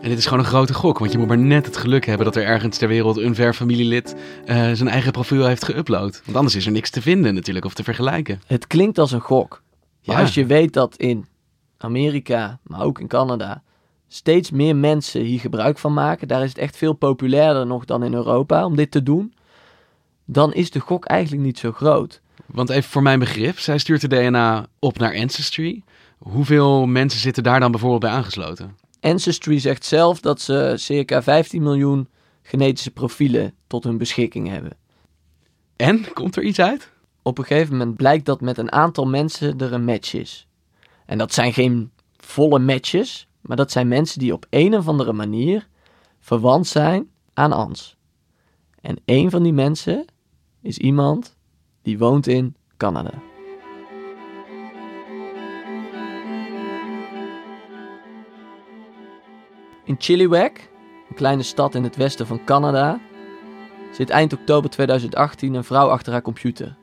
En 0.00 0.08
dit 0.08 0.18
is 0.18 0.24
gewoon 0.24 0.38
een 0.38 0.50
grote 0.50 0.74
gok, 0.74 0.98
want 0.98 1.12
je 1.12 1.18
moet 1.18 1.28
maar 1.28 1.38
net 1.38 1.66
het 1.66 1.76
geluk 1.76 2.06
hebben 2.06 2.26
dat 2.26 2.36
er 2.36 2.44
ergens 2.44 2.78
ter 2.78 2.88
wereld 2.88 3.16
een 3.16 3.34
ver 3.34 3.54
familielid 3.54 4.14
uh, 4.14 4.72
zijn 4.72 4.88
eigen 4.88 5.12
profiel 5.12 5.46
heeft 5.46 5.72
geüpload. 5.72 6.24
Want 6.24 6.36
anders 6.36 6.54
is 6.54 6.66
er 6.66 6.72
niks 6.72 6.90
te 6.90 7.02
vinden 7.02 7.34
natuurlijk 7.34 7.64
of 7.64 7.74
te 7.74 7.84
vergelijken. 7.84 8.40
Het 8.46 8.66
klinkt 8.66 8.98
als 8.98 9.12
een 9.12 9.20
gok. 9.20 9.62
Maar 10.04 10.20
als 10.20 10.34
je 10.34 10.46
weet 10.46 10.72
dat 10.72 10.96
in 10.96 11.26
Amerika, 11.76 12.58
maar 12.62 12.82
ook 12.82 13.00
in 13.00 13.06
Canada, 13.06 13.62
steeds 14.12 14.50
meer 14.50 14.76
mensen 14.76 15.22
hier 15.22 15.40
gebruik 15.40 15.78
van 15.78 15.94
maken, 15.94 16.28
daar 16.28 16.42
is 16.42 16.48
het 16.48 16.58
echt 16.58 16.76
veel 16.76 16.92
populairder 16.92 17.66
nog 17.66 17.84
dan 17.84 18.04
in 18.04 18.14
Europa 18.14 18.64
om 18.64 18.76
dit 18.76 18.90
te 18.90 19.02
doen, 19.02 19.34
dan 20.24 20.52
is 20.52 20.70
de 20.70 20.80
gok 20.80 21.04
eigenlijk 21.04 21.42
niet 21.42 21.58
zo 21.58 21.72
groot. 21.72 22.20
Want 22.46 22.70
even 22.70 22.90
voor 22.90 23.02
mijn 23.02 23.18
begrip, 23.18 23.58
zij 23.58 23.78
stuurt 23.78 24.00
de 24.00 24.08
DNA 24.08 24.66
op 24.78 24.98
naar 24.98 25.16
Ancestry. 25.16 25.82
Hoeveel 26.18 26.86
mensen 26.86 27.20
zitten 27.20 27.42
daar 27.42 27.60
dan 27.60 27.70
bijvoorbeeld 27.70 28.00
bij 28.00 28.10
aangesloten? 28.10 28.76
Ancestry 29.00 29.58
zegt 29.58 29.84
zelf 29.84 30.20
dat 30.20 30.40
ze 30.40 30.74
circa 30.76 31.22
15 31.22 31.62
miljoen 31.62 32.08
genetische 32.42 32.90
profielen 32.90 33.54
tot 33.66 33.84
hun 33.84 33.98
beschikking 33.98 34.48
hebben. 34.48 34.76
En 35.76 36.12
komt 36.12 36.36
er 36.36 36.42
iets 36.42 36.60
uit? 36.60 36.90
Op 37.22 37.38
een 37.38 37.44
gegeven 37.44 37.76
moment 37.76 37.96
blijkt 37.96 38.26
dat 38.26 38.40
met 38.40 38.58
een 38.58 38.72
aantal 38.72 39.06
mensen 39.06 39.58
er 39.58 39.72
een 39.72 39.84
match 39.84 40.14
is. 40.14 40.46
En 41.06 41.18
dat 41.18 41.34
zijn 41.34 41.52
geen 41.52 41.90
volle 42.16 42.58
matches, 42.58 43.26
maar 43.42 43.56
dat 43.56 43.70
zijn 43.70 43.88
mensen 43.88 44.18
die 44.18 44.32
op 44.32 44.46
een 44.50 44.74
of 44.76 44.88
andere 44.88 45.12
manier 45.12 45.68
verwant 46.18 46.66
zijn 46.66 47.10
aan 47.34 47.52
Ans. 47.52 47.96
En 48.80 48.96
een 49.04 49.30
van 49.30 49.42
die 49.42 49.52
mensen 49.52 50.04
is 50.60 50.78
iemand 50.78 51.36
die 51.82 51.98
woont 51.98 52.26
in 52.26 52.56
Canada. 52.76 53.12
In 59.84 59.96
Chilliwack, 59.98 60.70
een 61.08 61.14
kleine 61.14 61.42
stad 61.42 61.74
in 61.74 61.82
het 61.82 61.96
westen 61.96 62.26
van 62.26 62.44
Canada, 62.44 63.00
zit 63.92 64.10
eind 64.10 64.32
oktober 64.32 64.70
2018 64.70 65.54
een 65.54 65.64
vrouw 65.64 65.88
achter 65.88 66.12
haar 66.12 66.22
computer. 66.22 66.76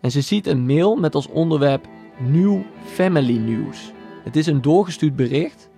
En 0.00 0.10
ze 0.10 0.20
ziet 0.20 0.46
een 0.46 0.66
mail 0.66 0.96
met 0.96 1.14
als 1.14 1.26
onderwerp 1.28 1.88
New 2.18 2.62
Family 2.84 3.36
News. 3.36 3.92
Het 4.24 4.36
is 4.36 4.46
een 4.46 4.62
doorgestuurd 4.62 5.16
bericht 5.16 5.70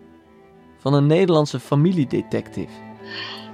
van 0.85 0.95
een 0.95 1.07
Nederlandse 1.07 1.61
familiedetective. 1.61 2.69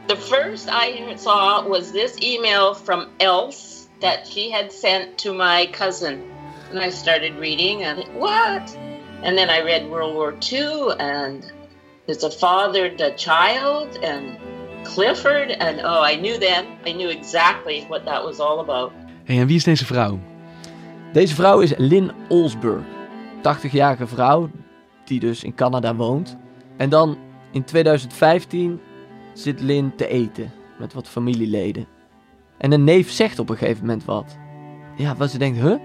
The 0.07 0.17
first 0.17 0.69
I 0.69 1.15
saw 1.17 1.69
was 1.69 1.91
this 1.91 2.15
email 2.19 2.75
from 2.75 3.07
Else 3.17 3.87
that 4.01 4.27
she 4.27 4.51
had 4.51 4.73
sent 4.73 5.17
to 5.19 5.33
my 5.33 5.69
cousin. 5.71 6.23
And 6.71 6.85
I 6.85 6.91
started 6.91 7.33
reading 7.39 7.85
and 7.85 8.05
what? 8.19 8.77
And 9.23 9.37
then 9.37 9.49
I 9.49 9.63
read 9.63 9.89
World 9.89 10.15
War 10.15 10.35
II 10.53 10.97
and 10.99 11.53
there's 12.07 12.25
a 12.25 12.31
father, 12.31 12.97
the 12.97 13.13
child, 13.17 13.99
and 14.03 14.37
Clifford. 14.85 15.51
And 15.51 15.81
oh, 15.81 16.03
I 16.03 16.17
knew 16.17 16.39
then, 16.39 16.65
I 16.87 16.93
knew 16.93 17.11
exactly 17.11 17.87
what 17.89 18.05
that 18.05 18.25
was 18.25 18.41
all 18.41 18.59
about. 18.59 18.93
Hey, 19.25 19.39
en 19.39 19.47
wie 19.47 19.57
is 19.57 19.65
deze 19.65 19.87
vrouw? 19.87 20.19
Deze 21.13 21.35
vrouw 21.35 21.61
is 21.61 21.73
Lynn 21.77 22.13
Olsberg, 22.29 22.83
80-jarige 23.43 24.07
vrouw 24.07 24.51
die 25.05 25.21
dus 25.21 25.45
in 25.45 25.55
Canada 25.55 25.95
woont. 25.95 26.37
En 26.81 26.89
dan 26.89 27.19
in 27.53 27.65
2015 27.65 28.81
zit 29.35 29.61
Lynn 29.61 29.93
te 29.97 30.09
eten 30.09 30.53
met 30.79 30.93
wat 30.93 31.09
familieleden. 31.09 31.87
En 32.59 32.73
een 32.73 32.85
neef 32.85 33.11
zegt 33.11 33.39
op 33.39 33.49
een 33.49 33.57
gegeven 33.57 33.81
moment 33.81 34.05
wat. 34.05 34.37
Ja, 34.97 35.17
wat 35.17 35.31
ze 35.31 35.39
denkt, 35.39 35.59
huh? 35.59 35.77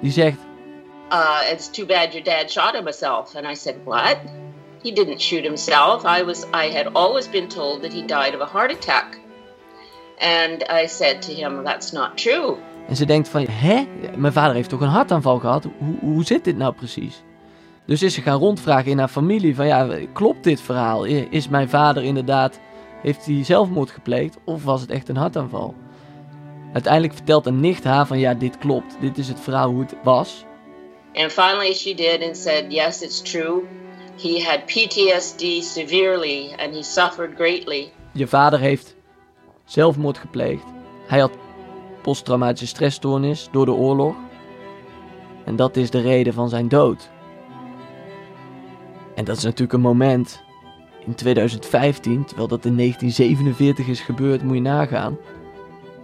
Die 0.00 0.10
zegt, 0.10 0.38
uh, 1.12 1.40
it's 1.52 1.70
too 1.70 1.86
bad 1.86 2.12
your 2.12 2.24
dad 2.24 2.50
shot 2.50 2.72
himself. 2.72 3.34
And 3.34 3.46
I 3.46 3.54
said, 3.54 3.74
what? 3.84 4.16
He 4.82 4.92
didn't 4.92 5.20
shoot 5.20 5.42
himself. 5.42 6.04
I 6.04 6.24
was, 6.24 6.44
I 6.44 6.76
had 6.76 6.94
always 6.94 7.30
been 7.30 7.48
told 7.48 7.82
that 7.82 7.92
he 7.92 8.04
died 8.04 8.34
of 8.34 8.40
a 8.40 8.58
heart 8.58 8.72
attack. 8.72 9.18
And 10.18 10.62
I 10.82 10.88
said 10.88 11.22
to 11.22 11.32
him, 11.32 11.64
that's 11.64 11.92
not 11.92 12.16
true. 12.16 12.56
En 12.88 12.96
ze 12.96 13.06
denkt 13.06 13.28
van, 13.28 13.46
hè? 13.50 13.86
Mijn 14.16 14.32
vader 14.32 14.54
heeft 14.54 14.68
toch 14.68 14.80
een 14.80 14.88
hartaanval 14.88 15.38
gehad? 15.38 15.64
Hoe, 15.78 15.96
hoe 16.00 16.24
zit 16.24 16.44
dit 16.44 16.56
nou 16.56 16.74
precies? 16.74 17.22
Dus 17.86 18.02
is 18.02 18.14
ze 18.14 18.22
gaan 18.22 18.38
rondvragen 18.38 18.90
in 18.90 18.98
haar 18.98 19.08
familie 19.08 19.54
van, 19.54 19.66
ja, 19.66 19.88
klopt 20.12 20.44
dit 20.44 20.60
verhaal? 20.60 21.04
Is 21.04 21.48
mijn 21.48 21.68
vader 21.68 22.02
inderdaad, 22.02 22.60
heeft 23.02 23.26
hij 23.26 23.44
zelfmoord 23.44 23.90
gepleegd? 23.90 24.36
Of 24.44 24.64
was 24.64 24.80
het 24.80 24.90
echt 24.90 25.08
een 25.08 25.16
hartaanval? 25.16 25.74
Uiteindelijk 26.72 27.14
vertelt 27.14 27.46
een 27.46 27.60
nicht 27.60 27.84
haar 27.84 28.06
van, 28.06 28.18
ja, 28.18 28.34
dit 28.34 28.58
klopt. 28.58 28.96
Dit 29.00 29.18
is 29.18 29.28
het 29.28 29.40
verhaal 29.40 29.70
hoe 29.70 29.80
het 29.80 29.94
was. 30.02 30.44
And 31.14 31.32
finally 31.32 31.72
she 31.72 31.94
did 31.94 32.26
and 32.26 32.36
said, 32.36 32.72
yes, 32.72 33.02
it's 33.02 33.22
true. 33.22 33.62
He 34.22 34.44
had 34.44 34.64
PTSD 34.64 35.64
severely 35.64 36.54
and 36.58 36.74
he 36.74 36.82
suffered 36.82 37.34
greatly. 37.34 37.92
Je 38.12 38.26
vader 38.26 38.58
heeft 38.58 38.96
zelfmoord 39.64 40.18
gepleegd. 40.18 40.64
Hij 41.06 41.18
had 41.18 41.32
posttraumatische 42.02 42.66
stressstoornis 42.66 43.48
door 43.52 43.64
de 43.64 43.72
oorlog. 43.72 44.14
En 45.44 45.56
dat 45.56 45.76
is 45.76 45.90
de 45.90 46.00
reden 46.00 46.32
van 46.32 46.48
zijn 46.48 46.68
dood. 46.68 47.10
En 49.16 49.24
dat 49.24 49.36
is 49.36 49.42
natuurlijk 49.42 49.72
een 49.72 49.80
moment 49.80 50.42
in 51.06 51.14
2015, 51.14 52.24
terwijl 52.24 52.48
dat 52.48 52.64
in 52.64 52.76
1947 52.76 53.86
is 53.86 54.00
gebeurd, 54.00 54.42
moet 54.42 54.54
je 54.54 54.60
nagaan. 54.60 55.18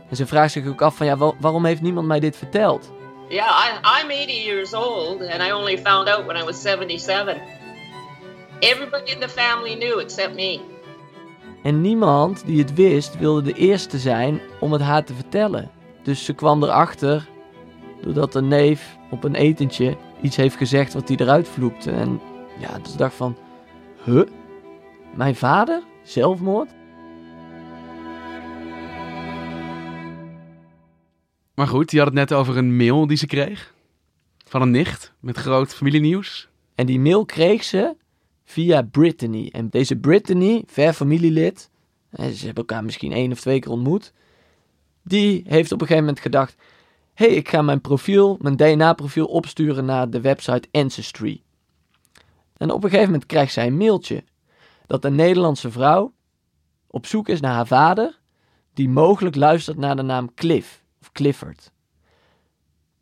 En 0.08 0.16
ze 0.16 0.26
vraagt 0.26 0.52
zich 0.52 0.66
ook 0.66 0.82
af 0.82 0.96
van 0.96 1.06
ja, 1.06 1.16
waarom 1.40 1.64
heeft 1.64 1.82
niemand 1.82 2.06
mij 2.06 2.20
dit 2.20 2.36
verteld? 2.36 2.92
Yeah, 3.28 3.48
I, 3.48 4.02
I'm 4.02 4.08
80 4.08 4.44
years 4.44 4.74
old 4.74 5.20
and 5.20 5.42
I 5.42 5.52
only 5.52 5.78
found 5.78 6.08
out 6.08 6.24
when 6.26 6.36
I 6.36 6.44
was 6.44 6.62
77. 6.62 7.36
Everybody 8.58 9.12
in 9.12 9.20
the 9.20 9.28
family 9.28 9.76
knew 9.76 10.00
except 10.00 10.34
me. 10.34 10.60
En 11.62 11.80
niemand 11.80 12.42
die 12.46 12.58
het 12.58 12.74
wist 12.74 13.18
wilde 13.18 13.42
de 13.42 13.52
eerste 13.52 13.98
zijn 13.98 14.40
om 14.60 14.72
het 14.72 14.82
haar 14.82 15.04
te 15.04 15.14
vertellen. 15.14 15.70
Dus 16.02 16.24
ze 16.24 16.32
kwam 16.32 16.62
erachter 16.62 17.28
doordat 18.02 18.34
een 18.34 18.48
neef 18.48 18.96
op 19.10 19.24
een 19.24 19.34
etentje 19.34 19.96
iets 20.20 20.36
heeft 20.36 20.56
gezegd 20.56 20.94
wat 20.94 21.08
hij 21.08 21.16
eruit 21.16 21.48
vloekte. 21.48 21.90
En 21.90 22.20
ja, 22.58 22.78
dus 22.78 22.96
dacht 22.96 23.14
van, 23.14 23.36
huh? 24.04 24.26
Mijn 25.14 25.34
vader? 25.34 25.82
Zelfmoord? 26.02 26.70
Maar 31.54 31.66
goed, 31.66 31.90
je 31.90 31.96
had 31.96 32.06
het 32.06 32.16
net 32.16 32.32
over 32.32 32.56
een 32.56 32.76
mail 32.76 33.06
die 33.06 33.16
ze 33.16 33.26
kreeg. 33.26 33.74
Van 34.46 34.62
een 34.62 34.70
nicht 34.70 35.12
met 35.20 35.36
groot 35.36 35.74
familienieuws. 35.74 36.48
En 36.74 36.86
die 36.86 37.00
mail 37.00 37.24
kreeg 37.24 37.64
ze 37.64 37.96
via 38.44 38.82
Brittany. 38.82 39.48
En 39.52 39.68
deze 39.68 39.96
Brittany, 39.96 40.62
ver 40.66 40.92
familielid, 40.92 41.70
ze 42.12 42.22
hebben 42.22 42.54
elkaar 42.54 42.84
misschien 42.84 43.12
één 43.12 43.32
of 43.32 43.40
twee 43.40 43.58
keer 43.58 43.70
ontmoet. 43.70 44.12
Die 45.02 45.44
heeft 45.46 45.72
op 45.72 45.80
een 45.80 45.86
gegeven 45.86 46.04
moment 46.04 46.22
gedacht: 46.22 46.56
hé, 47.14 47.26
hey, 47.26 47.34
ik 47.34 47.48
ga 47.48 47.62
mijn 47.62 47.80
profiel, 47.80 48.38
mijn 48.40 48.56
DNA-profiel 48.56 49.26
opsturen 49.26 49.84
naar 49.84 50.10
de 50.10 50.20
website 50.20 50.68
Ancestry. 50.70 51.42
En 52.62 52.70
op 52.70 52.84
een 52.84 52.90
gegeven 52.90 53.12
moment 53.12 53.26
krijgt 53.26 53.52
zij 53.52 53.66
een 53.66 53.76
mailtje 53.76 54.24
dat 54.86 55.04
een 55.04 55.14
Nederlandse 55.14 55.70
vrouw 55.70 56.12
op 56.86 57.06
zoek 57.06 57.28
is 57.28 57.40
naar 57.40 57.54
haar 57.54 57.66
vader, 57.66 58.18
die 58.74 58.88
mogelijk 58.88 59.36
luistert 59.36 59.76
naar 59.76 59.96
de 59.96 60.02
naam 60.02 60.34
Cliff 60.34 60.82
of 61.00 61.12
Clifford. 61.12 61.70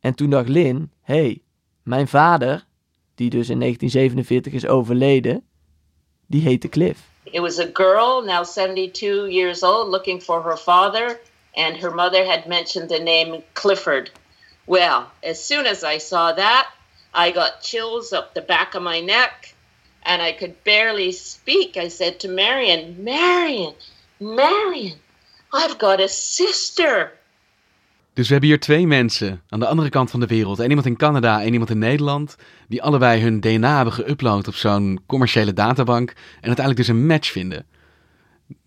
En 0.01 0.15
toen 0.15 0.31
dacht 0.31 0.49
Lynn: 0.49 0.93
hey, 1.03 1.43
mijn 1.83 2.09
vader, 2.09 2.67
die 3.15 3.31
dus 3.31 3.49
in 3.49 3.59
1947 3.59 4.53
is 4.53 4.67
overleden, 4.67 5.45
die 6.27 6.43
heette 6.43 6.69
Cliff. 6.69 7.01
It 7.23 7.41
was 7.41 7.59
a 7.59 7.71
girl, 7.73 8.25
now 8.25 8.45
72 8.45 9.31
years 9.31 9.63
old, 9.63 9.89
looking 9.89 10.23
for 10.23 10.43
her 10.43 10.57
father, 10.57 11.21
and 11.53 11.77
her 11.77 11.95
mother 11.95 12.27
had 12.27 12.47
mentioned 12.47 12.89
the 12.89 13.03
name 13.03 13.43
Clifford. 13.53 14.13
Well, 14.65 15.05
as 15.23 15.47
soon 15.47 15.67
as 15.67 15.83
I 15.83 15.99
saw 15.99 16.35
that, 16.35 16.80
I 17.15 17.33
got 17.33 17.59
chills 17.63 18.13
up 18.13 18.31
the 18.35 18.43
back 18.47 18.75
of 18.75 18.83
my 18.83 19.01
neck 19.01 19.55
and 20.03 20.23
I 20.23 20.33
could 20.33 20.55
barely 20.63 21.13
speak. 21.13 21.77
I 21.77 21.89
said 21.89 22.19
to 22.21 22.29
Marion, 22.29 23.03
Marion, 23.03 23.75
Marion, 24.19 24.99
I've 25.53 25.79
got 25.79 26.01
a 26.01 26.09
sister. 26.09 27.19
Dus 28.13 28.27
we 28.27 28.33
hebben 28.33 28.51
hier 28.51 28.61
twee 28.61 28.87
mensen 28.87 29.43
aan 29.49 29.61
de 29.61 29.67
andere 29.67 29.89
kant 29.89 30.11
van 30.11 30.21
de 30.21 30.27
wereld. 30.27 30.59
En 30.59 30.69
iemand 30.69 30.87
in 30.87 30.97
Canada 30.97 31.43
en 31.43 31.53
iemand 31.53 31.71
in 31.71 31.79
Nederland. 31.79 32.37
Die 32.69 32.83
allebei 32.83 33.23
hun 33.23 33.41
DNA 33.41 33.77
hebben 33.77 33.95
geüpload 33.95 34.49
op 34.49 34.55
zo'n 34.55 35.01
commerciële 35.07 35.53
databank. 35.53 36.11
En 36.11 36.47
uiteindelijk 36.47 36.77
dus 36.77 36.89
een 36.89 37.07
match 37.07 37.31
vinden. 37.31 37.67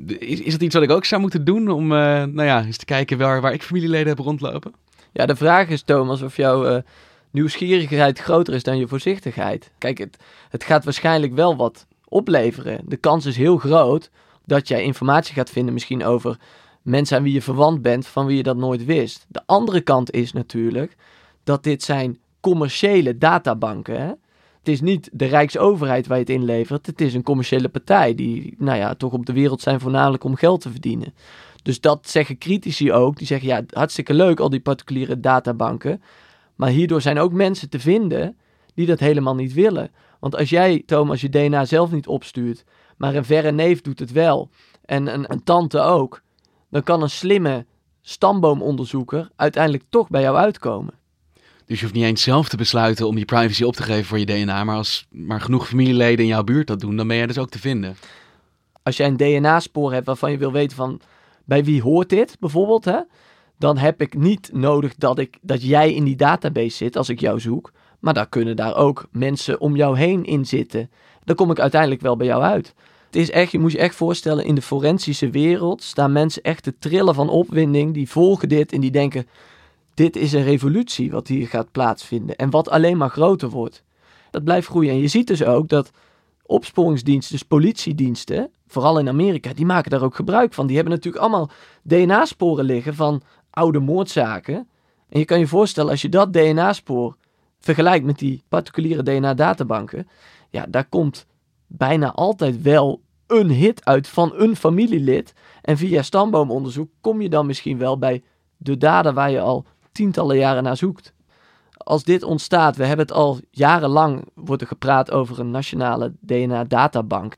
Is, 0.08 0.40
is 0.40 0.52
dat 0.52 0.62
iets 0.62 0.74
wat 0.74 0.84
ik 0.84 0.92
ook 0.92 1.06
zou 1.06 1.22
moeten 1.22 1.46
doen 1.46 1.70
om 1.70 1.84
uh, 1.92 1.98
nou 2.24 2.44
ja, 2.44 2.64
eens 2.64 2.78
te 2.78 2.86
kijken 2.86 3.18
waar, 3.18 3.42
waar 3.42 3.54
ik 3.54 3.64
familieleden 3.64 4.08
heb 4.08 4.20
rondlopen? 4.20 4.74
Ja, 5.14 5.26
de 5.26 5.36
vraag 5.36 5.70
is 5.70 5.82
Thomas 5.82 6.22
of 6.22 6.38
jouw 6.38 6.76
uh, 6.76 6.82
nieuwsgierigheid 7.34 8.20
groter 8.20 8.54
is 8.54 8.64
dan 8.64 8.78
je 8.78 8.88
voorzichtigheid. 8.88 9.72
Kijk, 9.78 9.98
het, 9.98 10.18
het 10.50 10.64
gaat 10.64 10.84
waarschijnlijk 10.84 11.34
wel 11.34 11.56
wat 11.56 11.88
opleveren. 12.08 12.82
De 12.86 12.98
kans 12.98 13.26
is 13.26 13.38
heel 13.38 13.58
groot 13.58 14.10
dat 14.46 14.68
jij 14.68 14.84
informatie 14.84 15.34
gaat 15.34 15.50
vinden 15.50 15.74
misschien 15.74 16.04
over 16.04 16.38
mensen 16.82 17.18
aan 17.18 17.24
wie 17.24 17.34
je 17.34 17.42
verwant 17.42 17.82
bent, 17.82 18.08
van 18.08 18.26
wie 18.26 18.38
je 18.38 18.44
dat 18.44 18.58
nooit 18.58 18.86
wist. 18.86 19.26
De 19.28 19.42
andere 19.46 19.82
kant 19.82 20.12
is 20.12 20.34
natuurlijk 20.34 20.96
dat 21.44 21.64
dit 21.64 21.84
zijn 21.84 22.20
commerciële 22.40 23.18
databanken. 23.18 24.02
Hè? 24.02 24.08
Het 24.64 24.68
is 24.68 24.82
niet 24.82 25.10
de 25.12 25.26
Rijksoverheid 25.26 26.08
waar 26.08 26.18
je 26.18 26.24
het 26.24 26.34
inlevert. 26.34 26.86
Het 26.86 27.02
is 27.02 27.14
een 27.14 27.24
commerciële 27.24 27.70
partij 27.70 28.16
die, 28.16 28.56
nou 28.58 28.78
ja, 28.78 28.96
toch 28.96 29.14
op 29.14 29.26
de 29.26 29.34
wereld 29.34 29.62
zijn 29.62 29.80
voornamelijk 29.80 30.24
om 30.24 30.36
geld 30.36 30.62
te 30.62 30.70
verdienen. 30.70 31.14
Dus 31.64 31.80
dat 31.80 32.10
zeggen 32.10 32.38
critici 32.38 32.92
ook. 32.92 33.18
Die 33.18 33.28
zeggen, 33.28 33.48
ja, 33.48 33.64
hartstikke 33.70 34.14
leuk 34.14 34.40
al 34.40 34.50
die 34.50 34.60
particuliere 34.60 35.20
databanken. 35.20 36.02
Maar 36.64 36.72
hierdoor 36.72 37.02
zijn 37.02 37.20
ook 37.20 37.32
mensen 37.32 37.70
te 37.70 37.80
vinden 37.80 38.38
die 38.74 38.86
dat 38.86 39.00
helemaal 39.00 39.36
niet 39.36 39.54
willen. 39.54 39.92
Want 40.20 40.36
als 40.36 40.50
jij, 40.50 40.84
Thomas, 40.86 41.22
je 41.22 41.30
DNA 41.30 41.66
zelf 41.66 41.92
niet 41.92 42.08
opstuurt, 42.08 42.64
maar 42.98 43.16
een 43.16 43.26
verre 43.26 43.52
neef 43.52 43.82
doet 43.82 44.00
het 44.00 44.12
wel, 44.12 44.50
en 44.86 45.14
een, 45.14 45.32
een 45.32 45.44
tante 45.44 45.80
ook, 45.80 46.22
dan 46.70 46.84
kan 46.84 47.02
een 47.02 47.10
slimme 47.10 47.66
stamboomonderzoeker 48.02 49.30
uiteindelijk 49.36 49.84
toch 49.90 50.10
bij 50.10 50.22
jou 50.22 50.38
uitkomen. 50.38 50.94
Dus 51.66 51.78
je 51.78 51.84
hoeft 51.86 51.98
niet 51.98 52.06
eens 52.06 52.24
zelf 52.24 52.50
te 52.50 52.58
besluiten 52.58 53.08
om 53.08 53.18
je 53.18 53.26
privacy 53.26 53.64
op 53.64 53.76
te 53.76 53.84
geven 53.84 54.06
voor 54.06 54.20
je 54.20 54.26
DNA, 54.26 54.64
maar 54.64 54.76
als 54.76 55.08
maar 55.10 55.42
genoeg 55.42 55.68
familieleden 55.68 56.26
in 56.26 56.32
jouw 56.32 56.44
buurt 56.44 56.68
dat 56.68 56.80
doen, 56.80 56.96
dan 56.96 57.08
ben 57.08 57.18
jij 57.18 57.28
dus 57.28 57.38
ook 57.38 57.50
te 57.50 57.60
vinden. 57.60 57.96
Als 58.84 58.98
jij 58.98 59.08
een 59.08 59.18
DNA-spoor 59.18 59.94
hebt 59.94 60.06
waarvan 60.06 60.32
je 60.32 60.38
wil 60.38 60.52
weten 60.52 60.78
van 60.78 61.02
bij 61.46 61.64
wie 61.64 61.82
hoort 61.82 62.10
dit 62.10 62.38
bijvoorbeeld, 62.40 62.86
hè, 62.86 63.00
dan 63.64 63.78
heb 63.78 64.02
ik 64.02 64.18
niet 64.18 64.50
nodig 64.54 64.96
dat, 64.96 65.20
ik, 65.20 65.38
dat 65.42 65.64
jij 65.64 65.94
in 65.94 66.04
die 66.04 66.16
database 66.16 66.76
zit 66.76 66.98
als 66.98 67.10
ik 67.10 67.20
jou 67.20 67.40
zoek, 67.40 67.72
maar 68.00 68.14
daar 68.14 68.30
kunnen 68.30 68.56
daar 68.56 68.76
ook 68.76 69.08
mensen 69.12 69.60
om 69.60 69.76
jou 69.76 69.98
heen 69.98 70.26
in 70.26 70.46
zitten. 70.46 70.90
Dan 71.24 71.36
kom 71.36 71.52
ik 71.52 71.60
uiteindelijk 71.60 72.02
wel 72.02 72.16
bij 72.16 72.28
jou 72.28 72.44
uit. 72.44 72.74
Het 73.06 73.16
is 73.16 73.32
echt, 73.32 73.52
je 73.52 73.60
moet 73.60 73.72
je 73.72 73.78
echt 73.78 73.96
voorstellen, 73.96 74.46
in 74.46 74.56
de 74.56 74.62
forensische 74.62 75.30
wereld 75.30 75.84
staan 75.84 76.12
mensen 76.12 76.42
echt 76.42 76.64
te 76.64 76.74
trillen 76.80 77.16
van 77.16 77.30
opwinding. 77.30 77.94
Die 77.94 78.10
volgen 78.10 78.50
dit 78.50 78.72
en 78.72 78.82
die 78.82 78.92
denken, 78.92 79.28
dit 79.94 80.16
is 80.16 80.34
een 80.34 80.44
revolutie 80.44 81.12
wat 81.12 81.28
hier 81.28 81.48
gaat 81.48 81.72
plaatsvinden. 81.72 82.36
En 82.36 82.50
wat 82.50 82.70
alleen 82.70 82.98
maar 82.98 83.10
groter 83.10 83.50
wordt. 83.50 83.84
Dat 84.32 84.44
blijft 84.44 84.68
groeien. 84.68 84.92
En 84.92 85.00
je 85.00 85.08
ziet 85.08 85.28
dus 85.28 85.44
ook 85.44 85.70
dat 85.70 85.92
opsporingsdiensten, 86.46 87.36
dus 87.36 87.48
politiediensten, 87.48 88.52
vooral 88.68 89.00
in 89.00 89.08
Amerika, 89.08 89.54
die 89.54 89.66
maken 89.66 89.92
daar 89.92 90.04
ook 90.04 90.16
gebruik 90.16 90.54
van. 90.54 90.68
Die 90.68 90.76
hebben 90.76 90.94
natuurlijk 90.94 91.24
allemaal 91.24 91.50
DNA-sporen 91.84 92.66
liggen 92.66 92.96
van 92.96 93.22
oude 93.54 93.80
moordzaken. 93.80 94.68
En 95.10 95.20
je 95.20 95.26
kan 95.26 95.40
je 95.40 95.48
voorstellen, 95.48 95.92
als 95.92 96.02
je 96.02 96.10
dat 96.10 96.34
DNA-spoor 96.34 97.16
vergelijkt 97.60 98.06
met 98.06 98.20
die 98.20 98.44
particuliere 98.48 99.04
DNA-databanken, 99.04 100.08
ja, 100.50 100.66
daar 100.70 100.86
komt 100.86 101.26
bijna 101.68 102.12
altijd 102.12 102.62
wel 102.62 103.02
een 103.28 103.50
hit 103.50 103.86
uit 103.86 104.08
van 104.08 104.32
een 104.36 104.56
familielid. 104.56 105.34
En 105.62 105.78
via 105.78 106.02
stamboomonderzoek 106.02 106.90
kom 107.02 107.22
je 107.22 107.30
dan 107.30 107.46
misschien 107.46 107.78
wel 107.78 107.98
bij 107.98 108.24
de 108.58 108.78
dader 108.78 109.14
waar 109.14 109.32
je 109.32 109.40
al 109.40 109.66
tientallen 109.92 110.38
jaren 110.38 110.64
naar 110.64 110.78
zoekt. 110.78 111.14
Als 111.78 112.04
dit 112.04 112.24
ontstaat, 112.24 112.76
we 112.76 112.86
hebben 112.86 113.06
het 113.06 113.16
al 113.16 113.40
jarenlang, 113.52 114.28
wordt 114.34 114.62
er 114.62 114.68
gepraat 114.68 115.12
over 115.12 115.40
een 115.40 115.52
nationale 115.52 116.14
DNA-databank. 116.20 117.38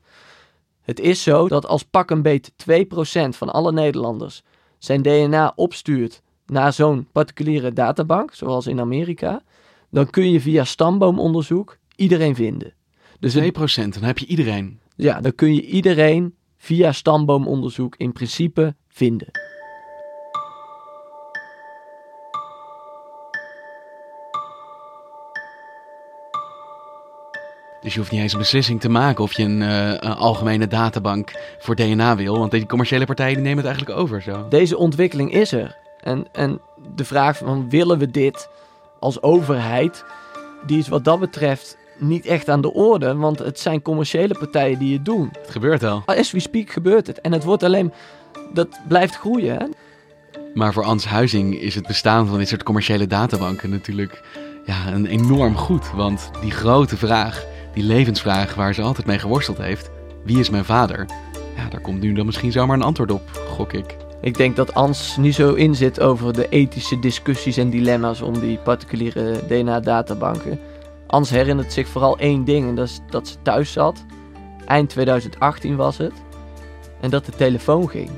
Het 0.82 1.00
is 1.00 1.22
zo 1.22 1.48
dat 1.48 1.66
als 1.66 1.82
pak 1.82 2.10
een 2.10 2.22
beet 2.22 2.52
2% 2.52 2.54
van 3.28 3.52
alle 3.52 3.72
Nederlanders 3.72 4.42
zijn 4.86 5.02
DNA 5.02 5.52
opstuurt 5.56 6.22
naar 6.46 6.72
zo'n 6.72 7.08
particuliere 7.12 7.72
databank, 7.72 8.34
zoals 8.34 8.66
in 8.66 8.80
Amerika, 8.80 9.42
dan 9.90 10.10
kun 10.10 10.30
je 10.30 10.40
via 10.40 10.64
stamboomonderzoek 10.64 11.78
iedereen 11.96 12.34
vinden. 12.34 12.74
Dus 13.20 13.36
2%, 13.36 13.40
dan 13.88 14.02
heb 14.02 14.18
je 14.18 14.26
iedereen. 14.26 14.80
Ja, 14.96 15.20
dan 15.20 15.34
kun 15.34 15.54
je 15.54 15.62
iedereen 15.62 16.34
via 16.56 16.92
stamboomonderzoek 16.92 17.94
in 17.96 18.12
principe 18.12 18.74
vinden. 18.88 19.28
Dus 27.86 27.94
je 27.94 28.00
hoeft 28.00 28.12
niet 28.12 28.22
eens 28.22 28.32
een 28.32 28.38
beslissing 28.38 28.80
te 28.80 28.88
maken 28.88 29.24
of 29.24 29.32
je 29.32 29.42
een, 29.42 29.60
uh, 29.60 29.88
een 29.88 30.14
algemene 30.14 30.66
databank 30.66 31.32
voor 31.58 31.76
DNA 31.76 32.16
wil. 32.16 32.38
Want 32.38 32.50
die 32.50 32.66
commerciële 32.66 33.06
partijen 33.06 33.34
die 33.34 33.42
nemen 33.42 33.58
het 33.58 33.66
eigenlijk 33.66 33.98
over 33.98 34.22
zo. 34.22 34.46
Deze 34.48 34.76
ontwikkeling 34.76 35.32
is 35.32 35.52
er. 35.52 35.76
En, 36.00 36.26
en 36.32 36.60
de 36.94 37.04
vraag 37.04 37.36
van 37.36 37.70
willen 37.70 37.98
we 37.98 38.10
dit 38.10 38.48
als 39.00 39.22
overheid, 39.22 40.04
die 40.66 40.78
is 40.78 40.88
wat 40.88 41.04
dat 41.04 41.20
betreft 41.20 41.76
niet 41.98 42.26
echt 42.26 42.48
aan 42.48 42.60
de 42.60 42.72
orde. 42.72 43.16
Want 43.16 43.38
het 43.38 43.60
zijn 43.60 43.82
commerciële 43.82 44.34
partijen 44.38 44.78
die 44.78 44.92
het 44.92 45.04
doen. 45.04 45.28
Het 45.40 45.50
gebeurt 45.50 45.84
al. 45.84 46.02
As 46.06 46.30
we 46.30 46.40
speak 46.40 46.70
gebeurt 46.70 47.06
het. 47.06 47.20
En 47.20 47.32
het 47.32 47.44
wordt 47.44 47.62
alleen, 47.62 47.92
dat 48.52 48.68
blijft 48.88 49.16
groeien. 49.16 49.56
Hè? 49.56 49.66
Maar 50.54 50.72
voor 50.72 50.84
Ans 50.84 51.04
Huizing 51.04 51.60
is 51.60 51.74
het 51.74 51.86
bestaan 51.86 52.26
van 52.26 52.38
dit 52.38 52.48
soort 52.48 52.62
commerciële 52.62 53.06
databanken 53.06 53.70
natuurlijk 53.70 54.22
ja, 54.64 54.92
een 54.92 55.06
enorm 55.06 55.56
goed. 55.56 55.90
Want 55.90 56.30
die 56.40 56.50
grote 56.50 56.96
vraag, 56.96 57.54
die 57.76 57.84
levensvraag 57.84 58.54
waar 58.54 58.74
ze 58.74 58.82
altijd 58.82 59.06
mee 59.06 59.18
geworsteld 59.18 59.58
heeft: 59.58 59.90
wie 60.24 60.38
is 60.38 60.50
mijn 60.50 60.64
vader? 60.64 61.06
Ja, 61.56 61.68
daar 61.68 61.80
komt 61.80 62.00
nu 62.00 62.12
dan 62.12 62.26
misschien 62.26 62.52
zomaar 62.52 62.76
een 62.76 62.82
antwoord 62.82 63.10
op, 63.10 63.30
gok 63.48 63.72
ik. 63.72 63.96
Ik 64.20 64.36
denk 64.36 64.56
dat 64.56 64.74
Ans 64.74 65.16
niet 65.16 65.34
zo 65.34 65.54
in 65.54 65.74
zit 65.74 66.00
over 66.00 66.32
de 66.32 66.48
ethische 66.48 66.98
discussies 66.98 67.56
en 67.56 67.70
dilemma's 67.70 68.20
om 68.20 68.40
die 68.40 68.58
particuliere 68.58 69.46
DNA-databanken. 69.46 70.60
Ans 71.06 71.30
herinnert 71.30 71.72
zich 71.72 71.88
vooral 71.88 72.18
één 72.18 72.44
ding 72.44 72.68
en 72.68 72.74
dat 72.74 72.86
is 72.86 73.00
dat 73.10 73.28
ze 73.28 73.34
thuis 73.42 73.72
zat. 73.72 74.04
Eind 74.66 74.88
2018 74.88 75.76
was 75.76 75.98
het. 75.98 76.12
En 77.00 77.10
dat 77.10 77.24
de 77.24 77.32
telefoon 77.32 77.88
ging. 77.88 78.10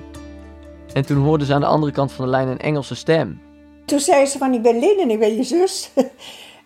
En 0.92 1.06
toen 1.06 1.16
hoorde 1.16 1.44
ze 1.44 1.54
aan 1.54 1.60
de 1.60 1.66
andere 1.66 1.92
kant 1.92 2.12
van 2.12 2.24
de 2.24 2.30
lijn 2.30 2.48
een 2.48 2.58
Engelse 2.58 2.94
stem. 2.94 3.40
Toen 3.84 4.00
zei 4.00 4.26
ze 4.26 4.38
van, 4.38 4.52
ik 4.52 4.62
ben 4.62 4.78
Lin 4.78 4.98
en 5.00 5.10
ik 5.10 5.18
ben 5.18 5.36
je 5.36 5.42
zus. 5.42 5.90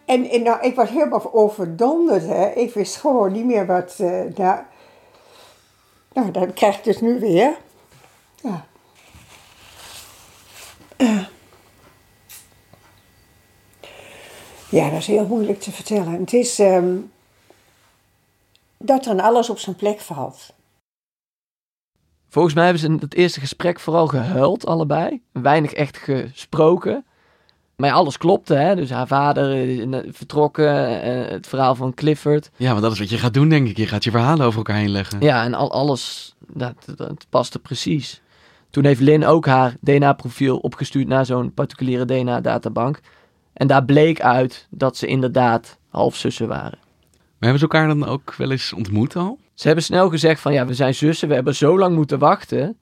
En, 0.04 0.30
en 0.30 0.42
nou, 0.42 0.61
ik 0.61 0.75
was 0.75 0.88
helemaal 0.88 1.35
overdonderd. 1.35 2.23
Hè. 2.23 2.50
Ik 2.50 2.75
wist 2.75 2.97
gewoon 2.97 3.32
niet 3.32 3.44
meer 3.44 3.66
wat... 3.66 3.97
Uh, 4.00 4.23
nou, 4.37 4.61
nou, 6.12 6.30
dat 6.30 6.52
krijg 6.52 6.76
ik 6.78 6.85
dus 6.85 7.00
nu 7.00 7.21
weer. 7.21 7.56
Ja. 8.42 8.64
Ja, 14.68 14.90
dat 14.90 14.99
is 14.99 15.06
heel 15.06 15.26
moeilijk 15.26 15.61
te 15.61 15.73
vertellen. 15.73 16.21
Het 16.21 16.32
is 16.32 16.59
um, 16.59 17.12
dat 18.78 19.04
dan 19.04 19.21
alles 19.21 19.50
op 19.50 19.59
zijn 19.59 19.76
plek 19.76 20.00
valt. 20.00 20.54
Volgens 22.28 22.54
mij 22.54 22.64
hebben 22.64 22.82
ze 22.82 22.88
in 22.88 22.99
het 23.00 23.14
eerste 23.14 23.40
gesprek 23.40 23.80
vooral 23.80 24.06
gehuild, 24.06 24.66
allebei. 24.66 25.23
Weinig 25.32 25.73
echt 25.73 25.97
gesproken. 25.97 27.06
Maar 27.82 27.90
ja, 27.90 27.96
alles 27.96 28.18
klopte, 28.18 28.54
hè. 28.54 28.74
Dus 28.74 28.90
haar 28.90 29.06
vader 29.06 29.66
vertrokken, 30.12 31.02
eh, 31.02 31.30
het 31.30 31.46
verhaal 31.46 31.74
van 31.74 31.94
Clifford. 31.94 32.50
Ja, 32.56 32.72
maar 32.72 32.82
dat 32.82 32.92
is 32.92 32.98
wat 32.98 33.10
je 33.10 33.18
gaat 33.18 33.34
doen, 33.34 33.48
denk 33.48 33.68
ik. 33.68 33.76
Je 33.76 33.86
gaat 33.86 34.04
je 34.04 34.10
verhalen 34.10 34.46
over 34.46 34.58
elkaar 34.58 34.76
heen 34.76 34.90
leggen. 34.90 35.20
Ja, 35.20 35.44
en 35.44 35.54
al, 35.54 35.72
alles, 35.72 36.34
dat, 36.52 36.74
dat 36.96 37.26
paste 37.28 37.58
precies. 37.58 38.22
Toen 38.70 38.84
heeft 38.84 39.00
Lynn 39.00 39.24
ook 39.24 39.46
haar 39.46 39.76
DNA-profiel 39.80 40.58
opgestuurd 40.58 41.08
naar 41.08 41.26
zo'n 41.26 41.52
particuliere 41.54 42.04
DNA-databank. 42.04 43.00
En 43.52 43.66
daar 43.66 43.84
bleek 43.84 44.20
uit 44.20 44.66
dat 44.70 44.96
ze 44.96 45.06
inderdaad 45.06 45.78
halfzussen 45.88 46.48
waren. 46.48 46.78
Maar 46.78 47.50
hebben 47.50 47.58
ze 47.58 47.64
elkaar 47.64 47.86
dan 47.86 48.08
ook 48.08 48.34
wel 48.34 48.50
eens 48.50 48.72
ontmoet 48.72 49.16
al? 49.16 49.38
Ze 49.54 49.66
hebben 49.66 49.84
snel 49.84 50.08
gezegd 50.08 50.40
van 50.40 50.52
ja, 50.52 50.66
we 50.66 50.74
zijn 50.74 50.94
zussen, 50.94 51.28
we 51.28 51.34
hebben 51.34 51.54
zo 51.54 51.78
lang 51.78 51.94
moeten 51.94 52.18
wachten. 52.18 52.76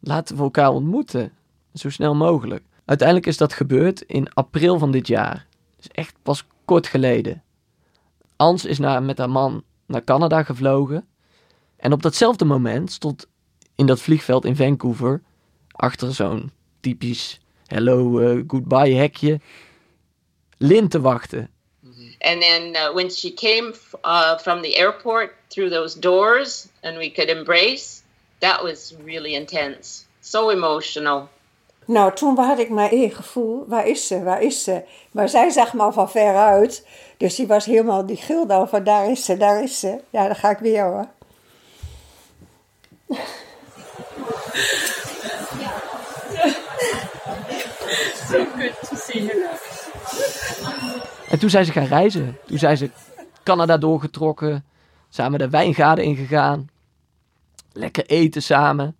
Laten 0.00 0.36
we 0.36 0.42
elkaar 0.42 0.70
ontmoeten. 0.70 1.32
Zo 1.74 1.90
snel 1.90 2.14
mogelijk. 2.14 2.62
Uiteindelijk 2.86 3.26
is 3.26 3.36
dat 3.36 3.52
gebeurd 3.52 4.02
in 4.02 4.32
april 4.32 4.78
van 4.78 4.90
dit 4.90 5.06
jaar. 5.06 5.46
Dus 5.76 5.88
echt 5.92 6.14
pas 6.22 6.44
kort 6.64 6.86
geleden. 6.86 7.42
Ans 8.36 8.64
is 8.64 8.78
naar, 8.78 9.02
met 9.02 9.18
haar 9.18 9.30
man 9.30 9.64
naar 9.86 10.04
Canada 10.04 10.42
gevlogen. 10.42 11.08
En 11.76 11.92
op 11.92 12.02
datzelfde 12.02 12.44
moment 12.44 12.92
stond 12.92 13.26
in 13.74 13.86
dat 13.86 14.00
vliegveld 14.00 14.44
in 14.44 14.56
Vancouver, 14.56 15.22
achter 15.70 16.14
zo'n 16.14 16.50
typisch 16.80 17.40
hello, 17.66 18.20
uh, 18.20 18.42
goodbye 18.46 18.94
hekje, 18.94 19.40
Lin 20.56 20.88
te 20.88 21.00
wachten. 21.00 21.50
And 22.18 22.40
then 22.40 22.74
uh, 22.74 22.94
when 22.94 23.10
she 23.10 23.30
came 23.30 23.74
uh, 24.04 24.38
from 24.38 24.62
the 24.62 24.76
airport 24.76 25.34
through 25.48 25.70
those 25.70 25.98
doors 25.98 26.68
and 26.80 26.96
we 26.96 27.10
could 27.10 27.28
embrace, 27.28 28.02
that 28.38 28.62
was 28.62 28.94
really 29.04 29.34
intense. 29.34 30.04
So 30.20 30.50
emotional. 30.50 31.28
Nou, 31.86 32.14
toen 32.14 32.38
had 32.38 32.58
ik 32.58 32.70
mijn 32.70 32.90
eigen 32.90 33.16
gevoel, 33.16 33.64
waar 33.66 33.86
is 33.86 34.06
ze, 34.06 34.22
waar 34.22 34.42
is 34.42 34.64
ze? 34.64 34.82
Maar 35.10 35.28
zij 35.28 35.50
zag 35.50 35.74
me 35.74 35.82
al 35.82 35.92
van 35.92 36.10
ver 36.10 36.36
uit, 36.36 36.86
dus 37.16 37.34
die 37.34 37.46
was 37.46 37.64
helemaal, 37.64 38.06
die 38.06 38.16
gilde 38.16 38.54
al 38.54 38.66
van 38.66 38.84
daar 38.84 39.10
is 39.10 39.24
ze, 39.24 39.36
daar 39.36 39.62
is 39.62 39.80
ze. 39.80 40.00
Ja, 40.10 40.26
dan 40.26 40.36
ga 40.36 40.50
ik 40.50 40.58
weer 40.58 40.84
hoor. 40.84 41.06
see 48.96 49.24
you. 49.24 49.46
En 51.28 51.38
toen 51.38 51.50
zijn 51.50 51.64
ze 51.64 51.72
gaan 51.72 51.84
reizen. 51.84 52.38
Toen 52.46 52.58
zijn 52.58 52.76
ze 52.76 52.90
Canada 53.42 53.78
doorgetrokken. 53.78 54.64
Samen 55.08 55.38
de 55.38 55.50
wijngaarden 55.50 56.04
ingegaan. 56.04 56.68
Lekker 57.72 58.06
eten 58.06 58.42
samen. 58.42 58.96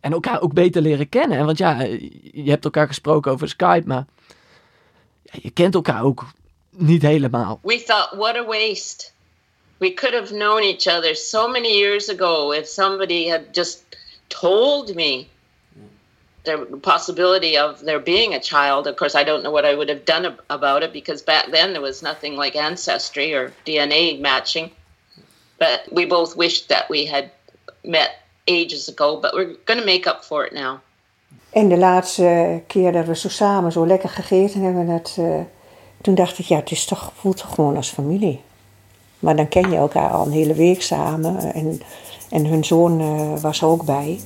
En 0.00 0.12
elkaar 0.12 0.40
ook 0.40 0.52
beter 0.52 0.82
leren 0.82 1.08
kennen. 1.08 1.46
Want 1.46 1.58
ja, 1.58 1.80
eh, 1.80 2.00
je 2.32 2.50
hebt 2.50 2.64
elkaar 2.64 2.86
gesproken 2.86 3.32
over 3.32 3.48
Skype, 3.48 3.86
maar 3.86 4.04
ja, 5.22 5.38
je 5.42 5.50
kent 5.50 5.74
elkaar 5.74 6.04
ook 6.04 6.24
niet 6.70 7.02
helemaal. 7.02 7.60
We 7.62 7.82
thought, 7.82 8.14
what 8.16 8.36
a 8.36 8.44
waste. 8.44 9.10
We 9.78 9.94
could 9.94 10.14
have 10.14 10.32
known 10.32 10.62
each 10.62 10.86
other 10.86 11.14
so 11.14 11.48
many 11.48 11.78
years 11.78 12.08
ago 12.08 12.52
if 12.52 12.66
somebody 12.66 13.28
had 13.28 13.42
just 13.52 13.84
told 14.28 14.94
me 14.94 15.26
the 16.46 16.78
possibility 16.80 17.58
of 17.58 17.80
there 17.80 17.98
being 17.98 18.34
a 18.34 18.40
child. 18.40 18.86
Of 18.86 18.96
course, 18.96 19.14
I 19.14 19.24
don't 19.24 19.42
know 19.42 19.50
what 19.50 19.64
I 19.66 19.74
would 19.74 19.88
have 19.88 20.04
done 20.04 20.38
about 20.48 20.82
it 20.82 20.92
because 20.92 21.20
back 21.20 21.50
then 21.50 21.72
there 21.72 21.82
was 21.82 22.02
nothing 22.02 22.36
like 22.36 22.56
ancestry 22.56 23.34
or 23.34 23.52
DNA 23.66 24.18
matching. 24.20 24.70
But 25.58 25.88
we 25.92 26.06
both 26.06 26.36
wished 26.36 26.68
that 26.68 26.88
we 26.88 27.06
had 27.06 27.30
met 27.84 28.25
ages 28.48 28.94
ago, 28.96 29.20
but 29.20 29.32
we're 29.32 29.56
going 29.64 29.80
to 29.80 29.86
make 29.86 30.08
up 30.08 30.24
for 30.24 30.46
it 30.46 30.52
now. 30.52 30.78
En 31.50 31.68
de 31.68 31.76
laatste 31.76 32.62
keer 32.66 32.92
dat 32.92 33.06
we 33.06 33.16
zo 33.16 33.28
samen 33.28 33.72
zo 33.72 33.86
lekker 33.86 34.08
gegeten 34.08 34.62
hebben, 34.62 34.86
dat, 34.86 35.16
uh, 35.18 35.40
toen 36.00 36.14
dacht 36.14 36.38
ik, 36.38 36.44
ja, 36.44 36.56
het 36.56 36.70
is 36.70 36.84
toch, 36.84 37.12
voelt 37.14 37.36
toch 37.36 37.54
gewoon 37.54 37.76
als 37.76 37.88
familie. 37.88 38.40
Maar 39.18 39.36
dan 39.36 39.48
ken 39.48 39.70
je 39.70 39.76
elkaar 39.76 40.10
al 40.10 40.26
een 40.26 40.32
hele 40.32 40.54
week 40.54 40.82
samen 40.82 41.52
en, 41.54 41.80
en 42.30 42.46
hun 42.46 42.64
zoon 42.64 43.00
uh, 43.00 43.40
was 43.40 43.60
er 43.60 43.66
ook 43.66 43.84
bij. 43.84 44.20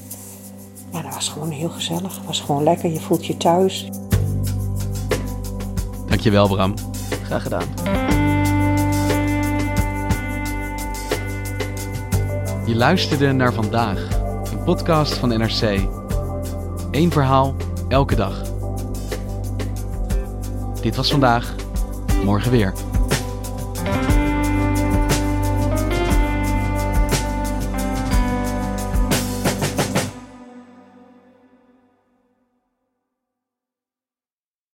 Ja, 0.93 1.03
dat 1.03 1.15
was 1.15 1.29
gewoon 1.29 1.51
heel 1.51 1.69
gezellig. 1.69 2.17
Het 2.17 2.27
was 2.27 2.41
gewoon 2.41 2.63
lekker. 2.63 2.91
Je 2.91 3.01
voelt 3.01 3.27
je 3.27 3.37
thuis. 3.37 3.89
Dankjewel, 6.07 6.49
Bram. 6.49 6.75
Graag 7.25 7.43
gedaan. 7.43 8.10
Je 12.71 12.77
luisterde 12.77 13.33
naar 13.33 13.53
vandaag, 13.53 14.09
een 14.53 14.65
podcast 14.65 15.15
van 15.15 15.29
NRC. 15.29 15.89
Eén 16.91 17.11
verhaal, 17.11 17.55
elke 17.89 18.17
dag. 18.17 18.43
Dit 20.81 20.97
was 20.97 21.11
vandaag, 21.11 21.55
morgen 22.25 22.51
weer. 22.51 22.73